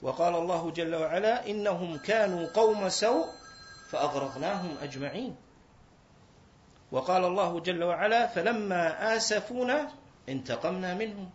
وقال 0.02 0.34
الله 0.34 0.70
جل 0.70 0.94
وعلا 0.94 1.50
إنهم 1.50 1.96
كانوا 1.96 2.52
قوم 2.52 2.88
سوء 2.88 3.26
فأغرقناهم 3.90 4.76
أجمعين. 4.82 5.36
وقال 6.92 7.24
الله 7.24 7.60
جل 7.60 7.84
وعلا 7.84 8.26
فلما 8.26 9.16
آسفونا 9.16 9.92
انتقمنا 10.28 10.94
منهم. 10.94 11.30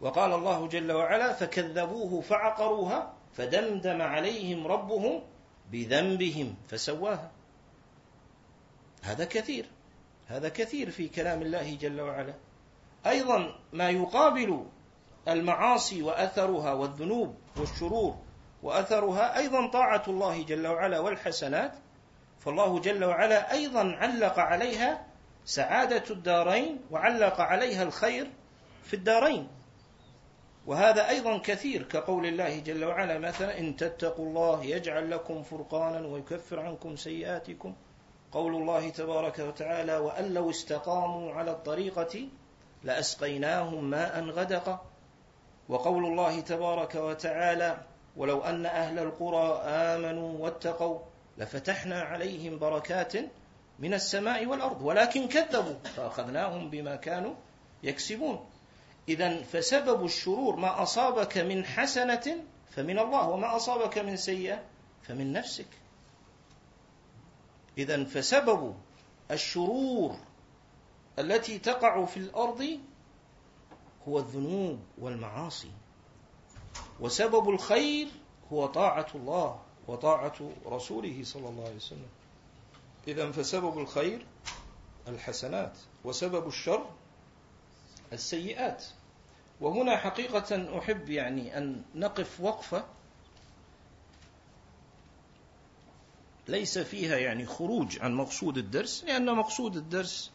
وقال 0.00 0.32
الله 0.32 0.66
جل 0.66 0.92
وعلا 0.92 1.32
فكذبوه 1.32 2.20
فعقروها 2.20 3.12
فدمدم 3.34 4.02
عليهم 4.02 4.66
ربهم 4.66 5.22
بذنبهم 5.72 6.54
فسواها. 6.68 7.30
هذا 9.02 9.24
كثير 9.24 9.66
هذا 10.26 10.48
كثير 10.48 10.90
في 10.90 11.08
كلام 11.08 11.42
الله 11.42 11.74
جل 11.74 12.00
وعلا. 12.00 12.34
أيضا 13.06 13.58
ما 13.72 13.90
يقابل 13.90 14.66
المعاصي 15.28 16.02
وأثرها 16.02 16.72
والذنوب 16.72 17.34
والشرور 17.56 18.16
وأثرها 18.62 19.38
أيضا 19.38 19.70
طاعة 19.70 20.02
الله 20.08 20.42
جل 20.42 20.66
وعلا 20.66 20.98
والحسنات 20.98 21.72
فالله 22.38 22.80
جل 22.80 23.04
وعلا 23.04 23.52
أيضا 23.52 23.96
علق 23.96 24.38
عليها 24.38 25.06
سعادة 25.44 26.02
الدارين 26.10 26.80
وعلق 26.90 27.40
عليها 27.40 27.82
الخير 27.82 28.30
في 28.84 28.94
الدارين. 28.94 29.48
وهذا 30.66 31.08
أيضا 31.08 31.38
كثير 31.38 31.82
كقول 31.82 32.26
الله 32.26 32.58
جل 32.58 32.84
وعلا 32.84 33.18
مثلا 33.18 33.58
إن 33.58 33.76
تتقوا 33.76 34.26
الله 34.26 34.64
يجعل 34.64 35.10
لكم 35.10 35.42
فرقانا 35.42 36.06
ويكفر 36.06 36.60
عنكم 36.60 36.96
سيئاتكم. 36.96 37.74
قول 38.32 38.54
الله 38.54 38.88
تبارك 38.88 39.38
وتعالى 39.38 39.96
وأن 39.96 40.34
لو 40.34 40.50
استقاموا 40.50 41.32
على 41.32 41.50
الطريقة 41.50 42.28
لأسقيناهم 42.84 43.90
ماء 43.90 44.24
غدقا 44.24 44.84
وقول 45.68 46.06
الله 46.06 46.40
تبارك 46.40 46.94
وتعالى 46.94 47.78
ولو 48.16 48.40
أن 48.40 48.66
أهل 48.66 48.98
القرى 48.98 49.60
آمنوا 49.62 50.38
واتقوا 50.38 50.98
لفتحنا 51.38 52.00
عليهم 52.00 52.58
بركات 52.58 53.12
من 53.78 53.94
السماء 53.94 54.46
والأرض 54.46 54.82
ولكن 54.82 55.28
كذبوا 55.28 55.74
فأخذناهم 55.96 56.70
بما 56.70 56.96
كانوا 56.96 57.34
يكسبون. 57.82 58.46
إذا 59.08 59.42
فسبب 59.42 60.04
الشرور 60.04 60.56
ما 60.56 60.82
أصابك 60.82 61.38
من 61.38 61.64
حسنة 61.64 62.36
فمن 62.70 62.98
الله 62.98 63.28
وما 63.28 63.56
أصابك 63.56 63.98
من 63.98 64.16
سيئة 64.16 64.62
فمن 65.02 65.32
نفسك. 65.32 65.66
إذا 67.78 68.04
فسبب 68.04 68.74
الشرور 69.30 70.16
التي 71.18 71.58
تقع 71.58 72.04
في 72.04 72.16
الأرض 72.16 72.80
هو 74.08 74.18
الذنوب 74.18 74.78
والمعاصي 74.98 75.70
وسبب 77.00 77.50
الخير 77.50 78.08
هو 78.52 78.66
طاعة 78.66 79.06
الله 79.14 79.60
وطاعة 79.88 80.50
رسوله 80.66 81.24
صلى 81.24 81.48
الله 81.48 81.64
عليه 81.64 81.76
وسلم. 81.76 82.08
إذا 83.08 83.32
فسبب 83.32 83.78
الخير 83.78 84.26
الحسنات 85.08 85.72
وسبب 86.04 86.46
الشر 86.46 86.86
السيئات. 88.12 88.84
وهنا 89.60 89.96
حقيقة 89.96 90.78
أحب 90.78 91.10
يعني 91.10 91.58
أن 91.58 91.82
نقف 91.94 92.40
وقفة 92.40 92.84
ليس 96.48 96.78
فيها 96.78 97.16
يعني 97.16 97.46
خروج 97.46 97.98
عن 98.00 98.14
مقصود 98.14 98.58
الدرس 98.58 99.04
لأن 99.04 99.34
مقصود 99.34 99.76
الدرس 99.76 100.30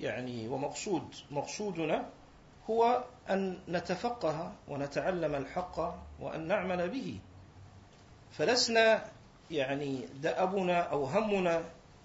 يعني 0.00 0.48
ومقصود 0.48 1.14
مقصودنا 1.30 2.08
هو 2.70 3.04
أن 3.30 3.58
نتفقه 3.68 4.52
ونتعلم 4.68 5.34
الحق 5.34 5.94
وأن 6.20 6.48
نعمل 6.48 6.90
به. 6.90 7.18
فلسنا 8.32 9.04
يعني 9.50 10.06
دأبنا 10.14 10.80
أو 10.80 11.04
همنا 11.04 11.64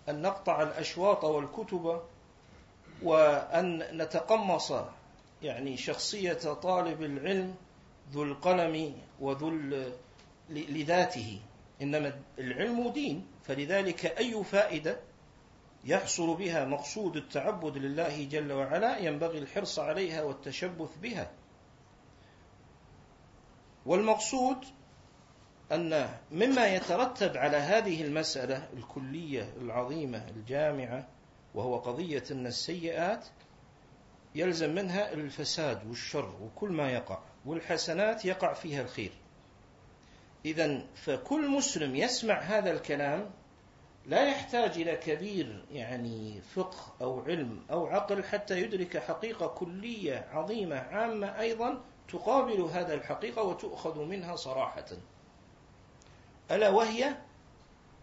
أن 0.09 0.21
نقطع 0.21 0.61
الأشواط 0.61 1.23
والكتب 1.23 2.01
وأن 3.03 3.77
نتقمص 3.97 4.73
يعني 5.41 5.77
شخصية 5.77 6.33
طالب 6.53 7.01
العلم 7.01 7.55
ذو 8.11 8.23
القلم 8.23 8.95
وذو 9.19 9.49
لذاته. 10.49 11.39
إنما 11.81 12.19
العلم 12.39 12.89
دين 12.89 13.27
فلذلك 13.43 14.05
أي 14.05 14.43
فائدة 14.43 14.99
يحصل 15.85 16.35
بها 16.35 16.65
مقصود 16.65 17.15
التعبد 17.15 17.77
لله 17.77 18.23
جل 18.23 18.51
وعلا 18.51 18.97
ينبغي 18.97 19.37
الحرص 19.37 19.79
عليها 19.79 20.23
والتشبث 20.23 20.97
بها. 21.01 21.31
والمقصود 23.85 24.57
أن 25.71 26.09
مما 26.31 26.67
يترتب 26.67 27.37
على 27.37 27.57
هذه 27.57 28.01
المسألة 28.01 28.69
الكلية 28.73 29.53
العظيمة 29.61 30.27
الجامعة 30.29 31.07
وهو 31.55 31.77
قضية 31.77 32.23
أن 32.31 32.47
السيئات 32.47 33.25
يلزم 34.35 34.75
منها 34.75 35.13
الفساد 35.13 35.87
والشر 35.87 36.35
وكل 36.41 36.69
ما 36.69 36.91
يقع 36.91 37.19
والحسنات 37.45 38.25
يقع 38.25 38.53
فيها 38.53 38.81
الخير. 38.81 39.11
إذا 40.45 40.85
فكل 40.95 41.49
مسلم 41.49 41.95
يسمع 41.95 42.39
هذا 42.39 42.71
الكلام 42.71 43.31
لا 44.05 44.25
يحتاج 44.29 44.71
إلى 44.71 44.95
كبير 44.95 45.65
يعني 45.71 46.41
فقه 46.41 46.93
أو 47.01 47.21
علم 47.21 47.65
أو 47.71 47.87
عقل 47.87 48.23
حتى 48.23 48.61
يدرك 48.61 48.97
حقيقة 48.97 49.47
كلية 49.47 50.27
عظيمة 50.31 50.75
عامة 50.75 51.39
أيضا 51.39 51.81
تقابل 52.09 52.61
هذا 52.61 52.93
الحقيقة 52.93 53.43
وتؤخذ 53.43 53.99
منها 54.03 54.35
صراحة. 54.35 54.85
ألا 56.51 56.69
وهي 56.69 57.15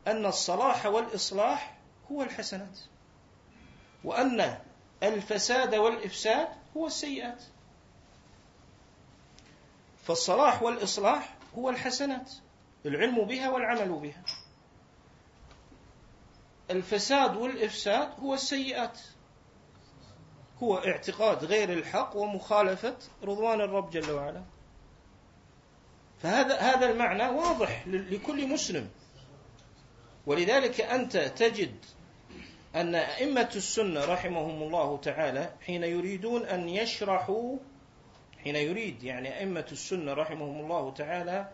أن 0.06 0.26
الصلاح 0.26 0.86
والإصلاح 0.86 1.78
هو 2.12 2.22
الحسنات 2.22 2.78
وأن 4.04 4.58
الفساد 5.02 5.74
والإفساد 5.74 6.48
هو 6.76 6.87
السيئات. 6.87 7.42
فالصلاح 10.04 10.62
والإصلاح 10.62 11.35
هو 11.59 11.70
الحسنات 11.70 12.32
العلم 12.87 13.24
بها 13.24 13.50
والعمل 13.50 13.92
بها. 13.92 14.22
الفساد 16.70 17.37
والإفساد 17.37 18.20
هو 18.20 18.35
السيئات. 18.35 19.00
هو 20.62 20.78
اعتقاد 20.78 21.44
غير 21.44 21.72
الحق 21.72 22.16
ومخالفة 22.16 22.96
رضوان 23.22 23.61
الرب 23.61 23.90
جل 23.90 24.11
وعلا. 24.11 24.42
فهذا 26.22 26.56
هذا 26.56 26.90
المعنى 26.90 27.28
واضح 27.28 27.87
لكل 27.87 28.48
مسلم. 28.48 28.90
ولذلك 30.26 30.80
أنت 30.80 31.16
تجد 31.16 31.85
أن 32.76 32.94
أئمة 32.94 33.50
السنة 33.56 34.04
رحمهم 34.04 34.62
الله 34.62 34.96
تعالى 34.96 35.50
حين 35.66 35.84
يريدون 35.84 36.46
أن 36.46 36.68
يشرحوا 36.68 37.56
حين 38.44 38.56
يريد 38.56 39.02
يعني 39.02 39.38
أئمة 39.38 39.66
السنة 39.72 40.12
رحمهم 40.12 40.60
الله 40.60 40.92
تعالى 40.92 41.50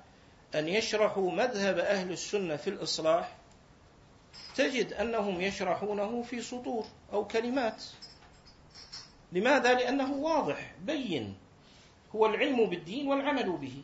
أن 0.54 0.68
يشرحوا 0.68 1.30
مذهب 1.30 1.78
أهل 1.78 2.12
السنة 2.12 2.56
في 2.56 2.70
الإصلاح 2.70 3.36
تجد 4.54 4.92
أنهم 4.92 5.40
يشرحونه 5.40 6.22
في 6.22 6.42
سطور 6.42 6.84
أو 7.12 7.26
كلمات 7.26 7.84
لماذا؟ 9.32 9.74
لأنه 9.74 10.12
واضح 10.12 10.74
بين 10.80 11.36
هو 12.14 12.26
العلم 12.26 12.66
بالدين 12.66 13.08
والعمل 13.08 13.52
به 13.52 13.82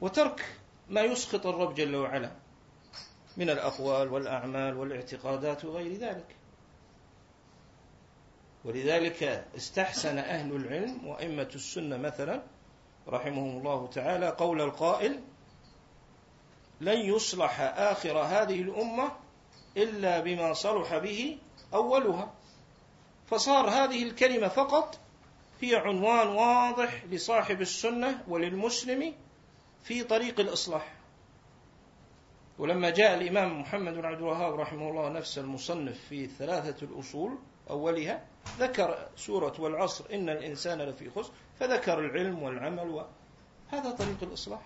وترك 0.00 0.56
ما 0.88 1.00
يسخط 1.00 1.46
الرب 1.46 1.74
جل 1.74 1.96
وعلا 1.96 2.39
من 3.36 3.50
الأقوال 3.50 4.08
والأعمال 4.08 4.76
والاعتقادات 4.76 5.64
وغير 5.64 5.96
ذلك. 5.96 6.36
ولذلك 8.64 9.46
استحسن 9.56 10.18
أهل 10.18 10.56
العلم 10.56 11.06
وأئمة 11.06 11.48
السنة 11.54 11.96
مثلا 11.96 12.42
رحمهم 13.08 13.58
الله 13.58 13.86
تعالى 13.86 14.28
قول 14.28 14.60
القائل 14.60 15.20
لن 16.80 16.98
يصلح 16.98 17.60
آخر 17.60 18.18
هذه 18.18 18.62
الأمة 18.62 19.12
إلا 19.76 20.20
بما 20.20 20.52
صلح 20.52 20.98
به 20.98 21.38
أولها. 21.74 22.34
فصار 23.26 23.70
هذه 23.70 24.02
الكلمة 24.02 24.48
فقط 24.48 24.98
هي 25.60 25.76
عنوان 25.76 26.28
واضح 26.28 27.04
لصاحب 27.04 27.60
السنة 27.60 28.24
وللمسلم 28.28 29.14
في 29.82 30.04
طريق 30.04 30.40
الإصلاح. 30.40 30.99
ولما 32.60 32.90
جاء 32.90 33.14
الإمام 33.14 33.60
محمد 33.60 33.94
بن 33.94 34.04
عبد 34.04 34.18
الوهاب 34.18 34.60
رحمه 34.60 34.90
الله 34.90 35.08
نفس 35.08 35.38
المصنف 35.38 35.98
في 36.08 36.26
ثلاثة 36.26 36.86
الأصول 36.86 37.38
أولها 37.70 38.24
ذكر 38.58 39.08
سورة 39.16 39.60
والعصر 39.60 40.04
إن 40.12 40.28
الإنسان 40.28 40.82
لفي 40.82 41.10
خسر 41.10 41.32
فذكر 41.60 41.98
العلم 41.98 42.42
والعمل 42.42 42.88
وهذا 42.88 43.90
طريق 43.90 44.16
الإصلاح. 44.22 44.60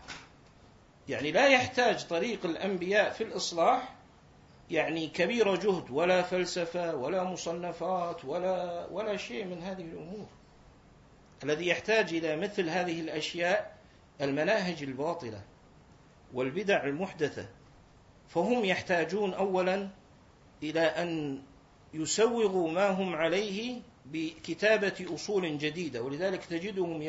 يعني 1.08 1.32
لا 1.32 1.48
يحتاج 1.48 2.06
طريق 2.06 2.46
الأنبياء 2.46 3.10
في 3.10 3.24
الإصلاح 3.24 3.94
يعني 4.70 5.06
كبير 5.06 5.54
جهد 5.54 5.90
ولا 5.90 6.22
فلسفة 6.22 6.96
ولا 6.96 7.24
مصنفات 7.24 8.24
ولا 8.24 8.86
ولا 8.90 9.16
شيء 9.16 9.44
من 9.44 9.62
هذه 9.62 9.82
الأمور. 9.82 10.26
الذي 11.44 11.66
يحتاج 11.66 12.14
إلى 12.14 12.36
مثل 12.36 12.68
هذه 12.68 13.00
الأشياء 13.00 13.76
المناهج 14.20 14.82
الباطلة 14.82 15.40
والبدع 16.32 16.84
المحدثة. 16.84 17.48
فهم 18.28 18.64
يحتاجون 18.64 19.34
أولا 19.34 19.88
إلى 20.62 20.80
أن 20.80 21.42
يسوغوا 21.94 22.70
ما 22.70 22.90
هم 22.90 23.14
عليه 23.14 23.80
بكتابة 24.06 25.06
أصول 25.14 25.58
جديدة 25.58 26.02
ولذلك 26.02 26.44
تجدهم 26.44 27.02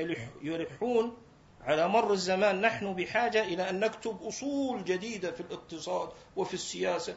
يلحون 0.43 1.17
على 1.61 1.87
مر 1.87 2.13
الزمان 2.13 2.61
نحن 2.61 2.93
بحاجة 2.93 3.43
إلى 3.43 3.69
أن 3.69 3.79
نكتب 3.79 4.17
أصول 4.23 4.83
جديدة 4.83 5.31
في 5.31 5.41
الاقتصاد 5.41 6.09
وفي 6.35 6.53
السياسة 6.53 7.15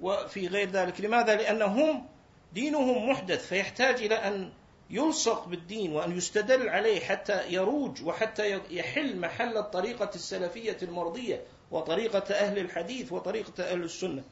وفي 0.00 0.46
غير 0.46 0.70
ذلك 0.70 1.00
لماذا؟ 1.00 1.34
لأنهم 1.34 2.06
دينهم 2.52 3.10
محدث 3.10 3.46
فيحتاج 3.46 4.02
إلى 4.02 4.14
أن 4.14 4.52
يلصق 4.90 5.48
بالدين 5.48 5.92
وأن 5.92 6.16
يستدل 6.16 6.68
عليه 6.68 7.00
حتى 7.00 7.52
يروج 7.52 8.04
وحتى 8.04 8.60
يحل 8.70 9.20
محل 9.20 9.56
الطريقة 9.56 10.10
السلفية 10.14 10.76
المرضية 10.82 11.44
وطريقة 11.70 12.34
أهل 12.34 12.58
الحديث 12.58 13.12
وطريقة 13.12 13.64
أهل 13.64 13.82
السنة 13.82 14.22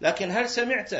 لكن 0.00 0.30
هل 0.30 0.48
سمعت 0.48 0.92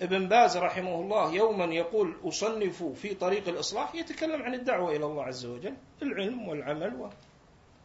ابن 0.00 0.28
باز 0.28 0.56
رحمه 0.56 1.00
الله 1.00 1.32
يوما 1.32 1.64
يقول 1.64 2.16
أصنف 2.24 2.82
في 2.82 3.14
طريق 3.14 3.48
الإصلاح 3.48 3.94
يتكلم 3.94 4.42
عن 4.42 4.54
الدعوة 4.54 4.96
إلى 4.96 5.04
الله 5.06 5.24
عز 5.24 5.46
وجل 5.46 5.74
العلم 6.02 6.48
والعمل. 6.48 7.10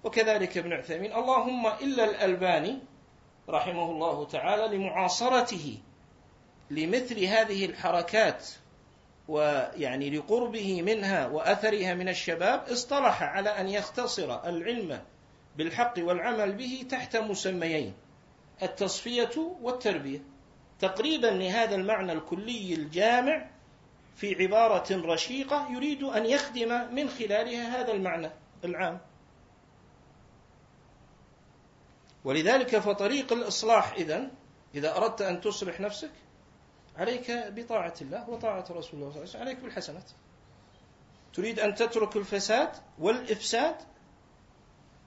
وكذلك 0.03 0.57
ابن 0.57 0.73
عثيمين 0.73 1.13
اللهم 1.13 1.67
إلا 1.67 2.03
الألباني 2.03 2.79
رحمه 3.49 3.91
الله 3.91 4.25
تعالى 4.25 4.77
لمعاصرته 4.77 5.77
لمثل 6.71 7.23
هذه 7.23 7.65
الحركات 7.65 8.47
ويعني 9.27 10.09
لقربه 10.09 10.81
منها 10.81 11.27
وأثرها 11.27 11.93
من 11.93 12.09
الشباب 12.09 12.63
اصطلح 12.71 13.23
على 13.23 13.49
أن 13.49 13.69
يختصر 13.69 14.45
العلم 14.45 15.01
بالحق 15.57 15.93
والعمل 15.97 16.51
به 16.51 16.85
تحت 16.89 17.15
مسميين 17.15 17.93
التصفية 18.63 19.55
والتربية. 19.61 20.19
تقريبا 20.79 21.27
لهذا 21.27 21.75
المعنى 21.75 22.11
الكلي 22.11 22.73
الجامع 22.73 23.49
في 24.15 24.35
عبارة 24.43 24.85
رشيقة 24.91 25.71
يريد 25.71 26.03
أن 26.03 26.25
يخدم 26.25 26.95
من 26.95 27.09
خلالها 27.09 27.81
هذا 27.81 27.93
المعنى 27.93 28.29
العام. 28.63 28.99
ولذلك 32.23 32.79
فطريق 32.79 33.33
الإصلاح 33.33 33.93
إذن 33.93 34.31
إذا 34.75 34.97
أردت 34.97 35.21
أن 35.21 35.41
تصلح 35.41 35.79
نفسك 35.79 36.11
عليك 36.97 37.31
بطاعة 37.31 37.93
الله 38.01 38.29
وطاعة 38.29 38.65
رسول 38.71 38.73
الله 38.73 38.83
صلى 38.83 38.99
الله 38.99 39.11
عليه 39.17 39.21
وسلم 39.21 39.41
عليك 39.41 39.59
بالحسنات. 39.59 40.11
تريد 41.33 41.59
أن 41.59 41.75
تترك 41.75 42.15
الفساد 42.15 42.69
والإفساد 42.99 43.75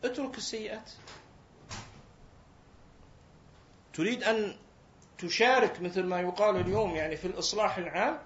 اترك 0.04 0.38
السيئات. 0.38 0.90
تريد 3.94 4.22
أن 4.22 4.56
تشارك 5.18 5.80
مثل 5.80 6.02
ما 6.02 6.20
يقال 6.20 6.56
اليوم 6.56 6.96
يعني 6.96 7.16
في 7.16 7.24
الإصلاح 7.24 7.78
العام؟ 7.78 8.18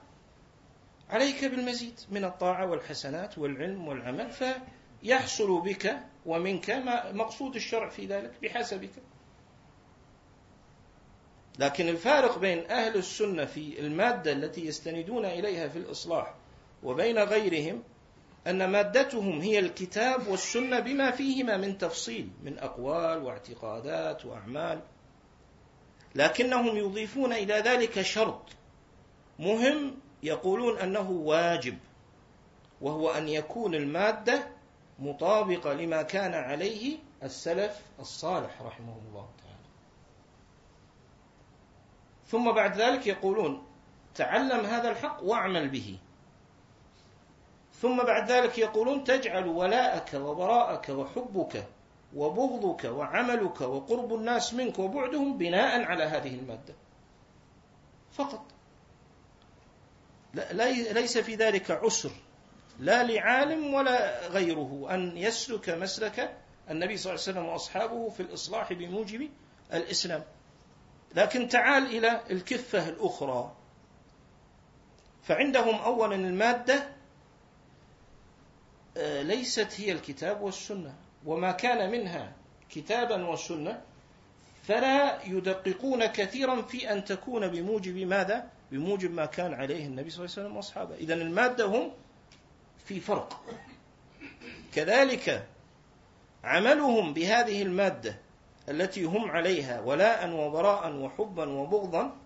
عليك 1.10 1.44
بالمزيد 1.44 2.00
من 2.10 2.24
الطاعة 2.24 2.66
والحسنات 2.66 3.38
والعلم 3.38 3.88
والعمل 3.88 4.30
فيحصل 4.30 5.60
بك 5.60 5.96
ومنك 6.26 6.70
ما 6.70 7.12
مقصود 7.12 7.54
الشرع 7.54 7.88
في 7.88 8.06
ذلك 8.06 8.32
بحسبك. 8.42 8.90
لكن 11.58 11.88
الفارق 11.88 12.38
بين 12.38 12.70
أهل 12.70 12.96
السنة 12.96 13.44
في 13.44 13.80
المادة 13.80 14.32
التي 14.32 14.66
يستندون 14.66 15.24
إليها 15.24 15.68
في 15.68 15.78
الإصلاح 15.78 16.34
وبين 16.82 17.18
غيرهم 17.18 17.82
أن 18.46 18.70
مادتهم 18.70 19.40
هي 19.40 19.58
الكتاب 19.58 20.28
والسنة 20.28 20.80
بما 20.80 21.10
فيهما 21.10 21.56
من 21.56 21.78
تفصيل 21.78 22.30
من 22.42 22.58
أقوال 22.58 23.22
واعتقادات 23.22 24.24
وأعمال. 24.24 24.80
لكنهم 26.14 26.76
يضيفون 26.76 27.32
إلى 27.32 27.54
ذلك 27.54 28.02
شرط 28.02 28.42
مهم 29.38 29.94
يقولون 30.22 30.78
أنه 30.78 31.10
واجب 31.10 31.78
وهو 32.80 33.10
أن 33.10 33.28
يكون 33.28 33.74
المادة 33.74 34.48
مطابقة 34.98 35.72
لما 35.72 36.02
كان 36.02 36.34
عليه 36.34 36.98
السلف 37.22 37.80
الصالح 38.00 38.62
رحمه 38.62 38.96
الله 39.08 39.28
تعالى. 39.42 39.64
ثم 42.26 42.52
بعد 42.52 42.80
ذلك 42.80 43.06
يقولون 43.06 43.66
تعلم 44.14 44.64
هذا 44.64 44.90
الحق 44.90 45.22
واعمل 45.22 45.68
به. 45.68 45.98
ثم 47.80 47.96
بعد 47.96 48.30
ذلك 48.30 48.58
يقولون 48.58 49.04
تجعل 49.04 49.46
ولاءك 49.46 50.14
وبراءك 50.14 50.88
وحبك 50.88 51.64
وبغضك 52.14 52.84
وعملك 52.84 53.60
وقرب 53.60 54.14
الناس 54.14 54.54
منك 54.54 54.78
وبعدهم 54.78 55.38
بناء 55.38 55.82
على 55.82 56.04
هذه 56.04 56.34
المادة. 56.34 56.74
فقط. 58.12 58.44
ليس 60.92 61.18
في 61.18 61.34
ذلك 61.34 61.70
عسر. 61.70 62.10
لا 62.78 63.02
لعالم 63.02 63.74
ولا 63.74 64.28
غيره. 64.28 64.86
أن 64.90 65.16
يسلك 65.16 65.70
مسلك 65.70 66.36
النبي 66.70 66.96
صلى 66.96 67.12
الله 67.12 67.22
عليه 67.22 67.32
وسلم 67.32 67.46
وأصحابه 67.46 68.08
في 68.08 68.20
الإصلاح 68.20 68.72
بموجب 68.72 69.30
الإسلام. 69.72 70.24
لكن 71.14 71.48
تعال 71.48 71.86
إلى 71.96 72.20
الكفة 72.30 72.88
الأخرى. 72.88 73.52
فعندهم 75.22 75.74
أولا 75.74 76.14
المادة 76.14 76.74
آه، 76.74 76.93
ليست 78.96 79.80
هي 79.80 79.92
الكتاب 79.92 80.40
والسنة. 80.40 80.94
وما 81.26 81.52
كان 81.52 81.90
منها 81.90 82.32
كتابا 82.70 83.28
وسنة 83.28 83.82
فلا 84.62 85.24
يدققون 85.24 86.06
كثيرا 86.06 86.62
في 86.62 86.92
أن 86.92 87.04
تكون 87.04 87.48
بموجب 87.48 87.96
ماذا؟ 87.96 88.50
بموجب 88.72 89.14
ما 89.14 89.26
كان 89.26 89.54
عليه 89.54 89.86
النبي 89.86 90.10
صلى 90.10 90.24
الله 90.24 90.34
عليه 90.36 90.46
وسلم 90.46 90.56
وأصحابه. 90.56 90.94
إذا 90.94 91.14
المادة 91.14 91.64
هم 91.64 91.92
في 92.84 93.00
فرق. 93.00 93.44
كذلك 94.74 95.46
عملهم 96.44 97.14
بهذه 97.14 97.62
المادة 97.62 98.16
التي 98.68 99.04
هم 99.04 99.30
عليها 99.30 99.80
ولاء 99.80 100.30
وبراء 100.30 100.92
وحبا 100.92 101.48
وبغضا 101.48 102.16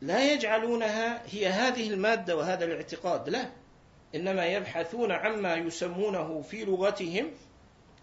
لا 0.00 0.32
يجعلونها 0.32 1.22
هي 1.26 1.48
هذه 1.48 1.90
المادة 1.90 2.36
وهذا 2.36 2.64
الاعتقاد. 2.64 3.28
لا. 3.28 3.50
إنما 4.14 4.46
يبحثون 4.46 5.12
عما 5.12 5.54
يسمونه 5.54 6.42
في 6.42 6.64
لغتهم 6.64 7.30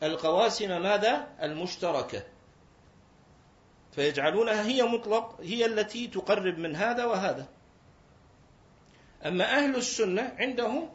القواسم 0.03 0.81
ماذا؟ 0.81 1.27
المشتركة. 1.41 2.23
فيجعلونها 3.91 4.67
هي 4.67 4.83
مطلق 4.83 5.41
هي 5.41 5.65
التي 5.65 6.07
تقرب 6.07 6.57
من 6.57 6.75
هذا 6.75 7.05
وهذا. 7.05 7.47
أما 9.25 9.43
أهل 9.57 9.75
السنة 9.75 10.35
عندهم 10.39 10.89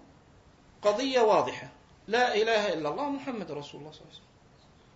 قضية 0.82 1.20
واضحة. 1.20 1.68
لا 2.08 2.34
إله 2.34 2.72
إلا 2.72 2.88
الله 2.88 3.10
محمد 3.10 3.50
رسول 3.50 3.80
الله 3.80 3.92
صلى 3.92 4.00
الله 4.00 4.12
عليه 4.12 4.20
وسلم. 4.20 4.32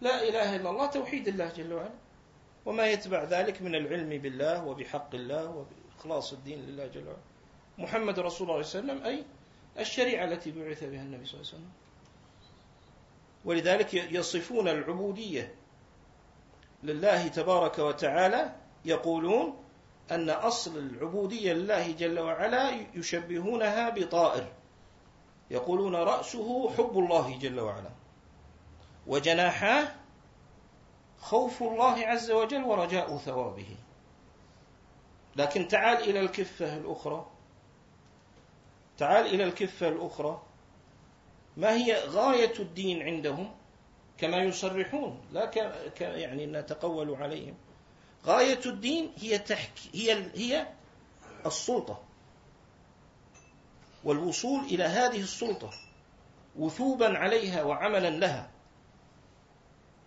لا 0.00 0.28
إله 0.28 0.56
إلا 0.56 0.70
الله 0.70 0.86
توحيد 0.86 1.28
الله 1.28 1.48
جل 1.48 1.72
وعلا. 1.72 1.94
وما 2.66 2.86
يتبع 2.86 3.24
ذلك 3.24 3.62
من 3.62 3.74
العلم 3.74 4.08
بالله 4.08 4.64
وبحق 4.64 5.14
الله 5.14 5.50
وبإخلاص 5.50 6.32
الدين 6.32 6.58
لله 6.66 6.86
جل 6.86 7.06
وعلا. 7.06 7.18
محمد 7.78 8.18
رسول 8.18 8.50
الله 8.50 8.62
صلى 8.62 8.80
الله 8.80 8.92
عليه 8.92 9.02
وسلم 9.02 9.06
أي 9.06 9.24
الشريعة 9.78 10.24
التي 10.24 10.50
بعث 10.50 10.84
بها 10.84 11.02
النبي 11.02 11.26
صلى 11.26 11.40
الله 11.40 11.50
عليه 11.52 11.58
وسلم. 11.58 11.70
ولذلك 13.44 13.94
يصفون 13.94 14.68
العبودية 14.68 15.54
لله 16.82 17.28
تبارك 17.28 17.78
وتعالى 17.78 18.56
يقولون 18.84 19.64
أن 20.10 20.30
أصل 20.30 20.78
العبودية 20.78 21.52
لله 21.52 21.92
جل 21.92 22.18
وعلا 22.18 22.86
يشبهونها 22.94 23.90
بطائر. 23.90 24.52
يقولون 25.50 25.94
رأسه 25.94 26.70
حب 26.70 26.98
الله 26.98 27.38
جل 27.38 27.60
وعلا. 27.60 27.90
وجناحاه 29.06 29.88
خوف 31.18 31.62
الله 31.62 32.06
عز 32.06 32.30
وجل 32.30 32.64
ورجاء 32.64 33.16
ثوابه. 33.16 33.76
لكن 35.36 35.68
تعال 35.68 35.96
إلى 35.96 36.20
الكفة 36.20 36.76
الأخرى. 36.76 37.26
تعال 38.98 39.26
إلى 39.26 39.44
الكفة 39.44 39.88
الأخرى. 39.88 40.42
ما 41.56 41.74
هي 41.74 42.04
غاية 42.06 42.58
الدين 42.58 43.02
عندهم؟ 43.02 43.54
كما 44.18 44.36
يصرحون 44.36 45.20
لا 45.32 45.46
ك... 45.46 46.00
يعني 46.00 46.46
نتقول 46.46 47.14
عليهم. 47.14 47.54
غاية 48.24 48.60
الدين 48.66 49.12
هي 49.16 49.38
تحكي 49.38 49.90
هي 49.94 50.30
هي 50.34 50.66
السلطة. 51.46 52.02
والوصول 54.04 54.60
إلى 54.64 54.84
هذه 54.84 55.20
السلطة 55.20 55.70
وثوبا 56.56 57.18
عليها 57.18 57.62
وعملا 57.62 58.10
لها. 58.10 58.50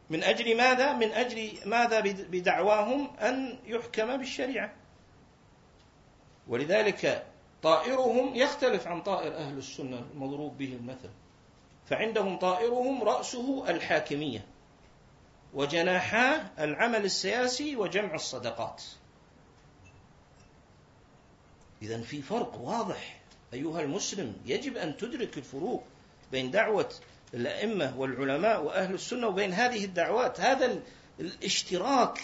من 0.10 0.23
أجل 0.23 0.58
ماذا؟ 0.58 0.93
من 0.93 1.12
أجل 1.12 1.52
ماذا 1.65 1.99
بدعواهم 2.02 3.15
أن 3.17 3.60
يحكم 3.65 4.17
بالشريعة. 4.17 4.73
ولذلك 6.47 7.28
طائرهم 7.63 8.36
يختلف 8.36 8.88
عن 8.88 9.02
طائر 9.02 9.36
أهل 9.38 9.58
السنة 9.58 10.06
المضروب 10.13 10.58
به 10.58 10.74
المثل. 10.74 11.10
فعندهم 11.86 12.39
طائرهم 12.39 13.04
رأسه 13.04 13.69
الحاكمية 13.69 14.45
وجناحاه 15.54 16.52
العمل 16.60 17.06
السياسي 17.06 17.76
وجمع 17.76 18.15
الصدقات. 18.15 18.84
إذا 21.82 22.02
في 22.02 22.22
فرق 22.22 22.56
واضح. 22.56 23.19
أيها 23.54 23.82
المسلم 23.82 24.36
يجب 24.45 24.78
أن 24.78 24.98
تدرك 24.98 25.38
الفروق 25.38 25.84
بين 26.32 26.52
دعوة 26.52 26.89
الأئمة 27.34 28.00
والعلماء 28.00 28.63
وأهل 28.63 28.93
السنة 28.93 29.28
وبين 29.28 29.54
هذه 29.54 29.86
الدعوات. 29.86 30.39
هذا 30.39 30.80
الاشتراك 31.19 32.22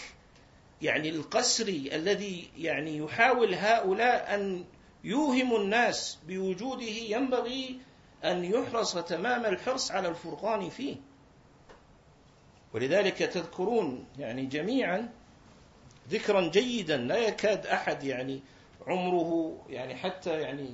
يعني 0.82 1.08
القسري 1.08 1.90
الذي 1.94 2.50
يعني 2.58 2.98
يحاول 2.98 3.54
هؤلاء 3.54 4.34
أن 4.34 4.64
يوهم 5.06 5.56
الناس 5.56 6.18
بوجوده 6.26 6.82
ينبغي 6.84 7.80
أن 8.24 8.44
يحرص 8.44 8.98
تمام 8.98 9.46
الحرص 9.46 9.90
على 9.90 10.08
الفرقان 10.08 10.68
فيه. 10.68 10.96
ولذلك 12.74 13.18
تذكرون 13.18 14.06
يعني 14.18 14.46
جميعا 14.46 15.08
ذكرا 16.08 16.48
جيدا 16.48 16.96
لا 16.96 17.16
يكاد 17.16 17.66
أحد 17.66 18.04
يعني 18.04 18.42
عمره 18.86 19.58
يعني 19.68 19.96
حتى 19.96 20.40
يعني 20.40 20.70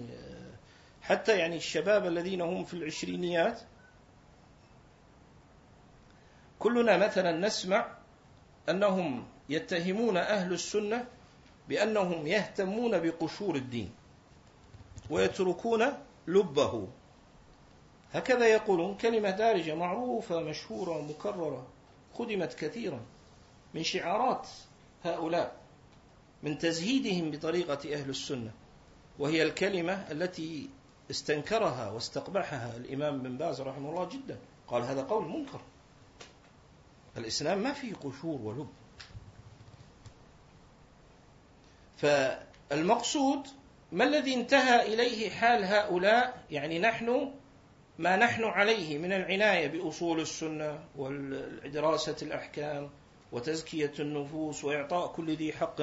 حتى 1.03 1.39
يعني 1.39 1.57
الشباب 1.57 2.07
الذين 2.07 2.41
هم 2.41 2.65
في 2.65 2.75
العشرينيات. 2.75 3.61
كلنا 6.59 6.97
مثلا 6.97 7.47
نسمع 7.47 7.97
أنهم 8.69 9.27
يتهمون 9.49 10.17
أهل 10.17 10.53
السنة 10.53 11.07
بأنهم 11.69 12.27
يهتمون 12.27 12.99
بقشور 12.99 13.57
الدين. 13.57 14.02
ويتركون 15.11 15.93
لبه. 16.27 16.89
هكذا 18.13 18.47
يقولون 18.47 18.95
كلمة 18.95 19.31
دارجة 19.31 19.75
معروفة 19.75 20.41
مشهورة 20.41 21.03
مكررة 21.03 21.67
خدمت 22.15 22.55
كثيرا 22.55 23.01
من 23.75 23.83
شعارات 23.83 24.49
هؤلاء 25.05 25.57
من 26.43 26.59
تزهيدهم 26.59 27.31
بطريقة 27.31 27.95
أهل 27.95 28.11
السنة 28.11 28.53
وهي 29.19 29.43
الكلمة 29.43 29.93
التي 29.93 30.71
استنكرها 31.11 31.91
واستقبحها 31.91 32.77
الإمام 32.77 33.23
بن 33.23 33.37
باز 33.37 33.61
رحمه 33.61 33.91
الله 33.91 34.05
جدا. 34.05 34.39
قال 34.69 34.83
هذا 34.83 35.03
قول 35.03 35.29
منكر. 35.29 35.61
الإسلام 37.17 37.59
ما 37.59 37.73
فيه 37.73 37.95
قشور 37.95 38.41
ولب. 38.41 38.69
فالمقصود 41.97 43.47
ما 43.93 44.05
الذي 44.05 44.35
انتهى 44.35 44.95
إليه 44.95 45.31
حال 45.31 45.65
هؤلاء؟ 45.65 46.45
يعني 46.51 46.79
نحن 46.79 47.33
ما 47.99 48.17
نحن 48.17 48.45
عليه 48.45 48.99
من 48.99 49.13
العناية 49.13 49.69
بأصول 49.69 50.21
السنة 50.21 50.85
ودراسة 50.97 52.17
الأحكام 52.23 52.91
وتزكية 53.33 53.93
النفوس 54.01 54.65
وإعطاء 54.65 55.13
كل 55.13 55.37
ذي 55.37 55.53
حق 55.53 55.81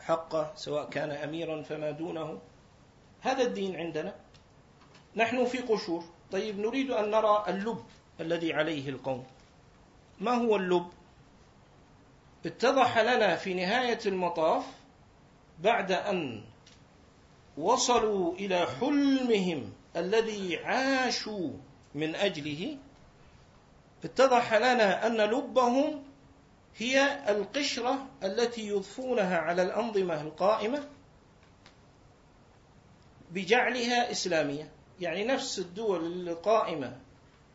حقه 0.00 0.52
سواء 0.54 0.90
كان 0.90 1.10
أميرا 1.10 1.62
فما 1.62 1.90
دونه. 1.90 2.40
هذا 3.20 3.42
الدين 3.42 3.76
عندنا. 3.76 4.14
نحن 5.16 5.44
في 5.44 5.58
قشور. 5.58 6.04
طيب 6.32 6.58
نريد 6.58 6.90
أن 6.90 7.10
نرى 7.10 7.44
اللب 7.48 7.84
الذي 8.20 8.52
عليه 8.52 8.88
القوم. 8.88 9.26
ما 10.20 10.32
هو 10.32 10.56
اللب؟ 10.56 10.86
اتضح 12.46 12.98
لنا 12.98 13.36
في 13.36 13.54
نهاية 13.54 13.98
المطاف 14.06 14.64
بعد 15.58 15.92
أن 15.92 16.51
وصلوا 17.56 18.34
إلى 18.34 18.66
حلمهم 18.80 19.72
الذي 19.96 20.58
عاشوا 20.58 21.50
من 21.94 22.14
أجله. 22.14 22.78
اتضح 24.04 24.54
لنا 24.54 25.06
أن 25.06 25.16
لبهم 25.16 26.02
هي 26.76 27.24
القشرة 27.28 28.06
التي 28.22 28.68
يضفونها 28.68 29.38
على 29.38 29.62
الأنظمة 29.62 30.20
القائمة 30.20 30.88
بجعلها 33.30 34.10
إسلامية 34.10 34.70
يعني 35.00 35.24
نفس 35.24 35.58
الدول 35.58 36.28
القائمة 36.28 36.98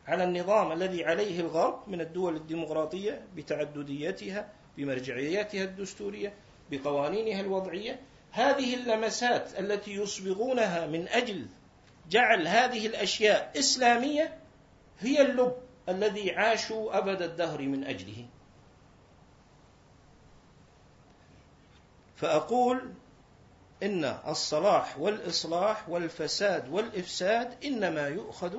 على 0.06 0.24
النظام 0.24 0.72
الذي 0.72 1.04
عليه 1.04 1.40
الغرب 1.40 1.88
من 1.88 2.00
الدول 2.00 2.36
الديمقراطية 2.36 3.22
بتعدديتها 3.36 4.52
بمرجعياتها 4.76 5.64
الدستورية 5.64 6.34
بقوانينها 6.70 7.40
الوضعية. 7.40 8.00
هذه 8.32 8.74
اللمسات 8.74 9.58
التي 9.58 9.94
يصبغونها 9.94 10.86
من 10.86 11.08
أجل 11.08 11.46
جعل 12.10 12.48
هذه 12.48 12.86
الأشياء 12.86 13.52
إسلامية 13.58 14.38
هي 15.00 15.22
اللب 15.22 15.56
الذي 15.88 16.30
عاشوا 16.30 16.98
أبد 16.98 17.22
الدهر 17.22 17.62
من 17.62 17.84
أجله. 17.84 18.26
فأقول 22.16 22.92
إن 23.82 24.04
الصلاح 24.04 24.98
والإصلاح 24.98 25.88
والفساد 25.88 26.68
والإفساد 26.68 27.64
إنما 27.64 28.08
يؤخذ 28.08 28.58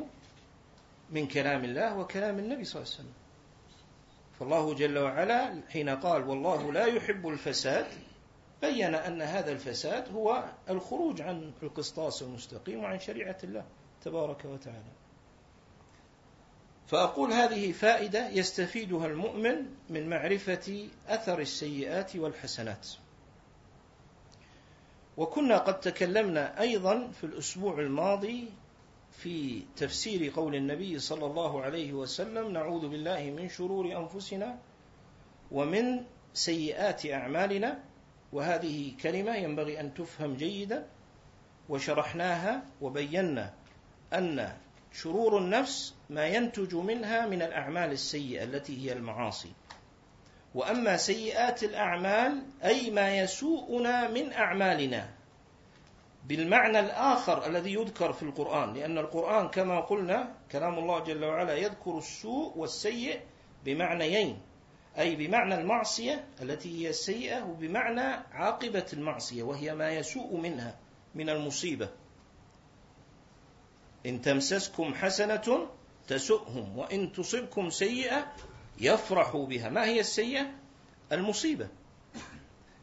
من 1.10 1.28
كلام 1.28 1.64
الله 1.64 1.98
وكلام 1.98 2.40
النبي 2.40 2.64
صلى 2.66 2.82
الله 2.82 2.94
عليه 2.94 3.04
وسلم. 3.04 3.14
فالله 4.40 4.74
جل 4.74 4.98
وعلا 4.98 5.62
حين 5.70 5.90
قال 5.90 6.28
والله 6.28 6.72
لا 6.72 6.86
يحب 6.86 7.28
الفساد 7.28 7.88
بين 8.62 8.96
أن 8.96 9.22
هذا 9.22 9.52
الفساد 9.52 10.12
هو 10.14 10.44
الخروج 10.70 11.22
عن 11.22 11.52
القسطاس 11.64 12.22
المستقيم 12.22 12.84
وعن 12.84 13.00
شريعة 13.00 13.38
الله 13.44 13.66
تبارك 14.02 14.46
وتعالى. 14.46 14.92
فأقول 16.88 17.34
هذه 17.34 17.72
فائدة 17.72 18.30
يستفيدها 18.30 19.08
المؤمن 19.08 19.66
من 19.90 20.10
معرفة 20.10 20.88
أثر 21.08 21.40
السيئات 21.40 22.16
والحسنات. 22.16 22.88
وكنا 25.18 25.58
قد 25.58 25.80
تكلمنا 25.80 26.62
أيضا 26.62 27.08
في 27.08 27.24
الأسبوع 27.24 27.80
الماضي 27.80 28.50
في 29.12 29.64
تفسير 29.78 30.32
قول 30.36 30.56
النبي 30.56 31.00
صلى 31.00 31.26
الله 31.26 31.62
عليه 31.62 31.94
وسلم 31.94 32.52
نعوذ 32.52 32.88
بالله 32.88 33.34
من 33.38 33.50
شرور 33.50 33.98
أنفسنا 33.98 34.60
ومن 35.52 36.06
سيئات 36.34 37.06
أعمالنا. 37.06 37.84
وهذه 38.34 38.94
كلمة 39.02 39.36
ينبغي 39.36 39.80
أن 39.80 39.94
تفهم 39.94 40.36
جيدا 40.36 40.86
وشرحناها 41.70 42.64
وبينا 42.82 43.54
أن 44.14 44.54
شرور 44.94 45.38
النفس 45.38 45.96
ما 46.10 46.28
ينتج 46.28 46.76
منها 46.76 47.26
من 47.26 47.42
الأعمال 47.42 47.92
السيئة 47.92 48.44
التي 48.44 48.86
هي 48.86 48.94
المعاصي. 48.94 49.52
وأما 50.56 50.98
سيئات 50.98 51.64
الأعمال 51.64 52.44
أي 52.64 52.90
ما 52.90 53.18
يسوءنا 53.20 54.08
من 54.08 54.34
أعمالنا. 54.34 55.10
بالمعنى 56.28 56.80
الآخر 56.80 57.46
الذي 57.46 57.74
يذكر 57.74 58.14
في 58.14 58.24
القرآن 58.24 58.74
لأن 58.74 58.98
القرآن 58.98 59.48
كما 59.48 59.80
قلنا 59.80 60.36
كلام 60.52 60.80
الله 60.80 61.00
جل 61.00 61.26
وعلا 61.26 61.56
يذكر 61.56 61.98
السوء 61.98 62.58
والسيء 62.58 63.22
بمعنيين. 63.66 64.42
أي 65.00 65.16
بمعنى 65.16 65.56
المعصية 65.56 66.26
التي 66.42 66.82
هي 66.82 66.90
السيئة 66.90 67.44
وبمعنى 67.44 68.24
عاقبة 68.32 68.86
المعصية 68.94 69.44
وهي 69.44 69.76
ما 69.76 69.90
يسوء 69.90 70.38
منها 70.38 70.76
من 71.16 71.30
المصيبة. 71.30 71.90
إن 74.06 74.22
تمسسكم 74.22 74.94
حسنة 74.94 75.68
تسؤهم 76.08 76.78
وإن 76.78 77.12
تصبكم 77.12 77.70
سيئة 77.70 78.34
يفرحوا 78.80 79.46
بها. 79.46 79.70
ما 79.70 79.86
هي 79.86 80.00
السيئة؟ 80.00 80.52
المصيبة. 81.12 81.68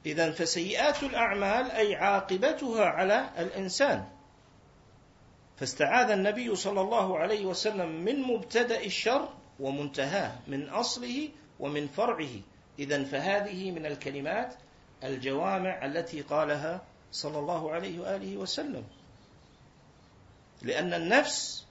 إذا 0.07 0.33
فسيئات 0.33 1.03
الأعمال 1.03 1.71
أي 1.71 1.95
عاقبتها 1.95 2.85
على 2.85 3.31
الإنسان. 3.39 4.05
فاستعاذ 5.57 6.11
النبي 6.11 6.55
صلى 6.55 6.81
الله 6.81 7.19
عليه 7.19 7.47
وسلم 7.47 8.05
من 8.05 8.23
مبتدأ 8.23 8.85
الشر 8.85 9.29
ومنتهاه 9.61 10.39
من 10.47 10.69
أصله 10.69 11.29
ومن 11.61 11.87
فرعه. 11.87 12.41
إذا 12.79 13.05
فهذه 13.05 13.71
من 13.71 13.87
الكلمات 13.87 14.55
الجوامع 15.05 15.87
التي 15.87 16.21
قالها 16.21 16.85
صلى 17.13 17.39
الله 17.39 17.73
عليه 17.73 18.01
وآله 18.01 18.37
وسلم. 18.37 18.85
لأن 20.63 20.95
النفس 20.95 21.67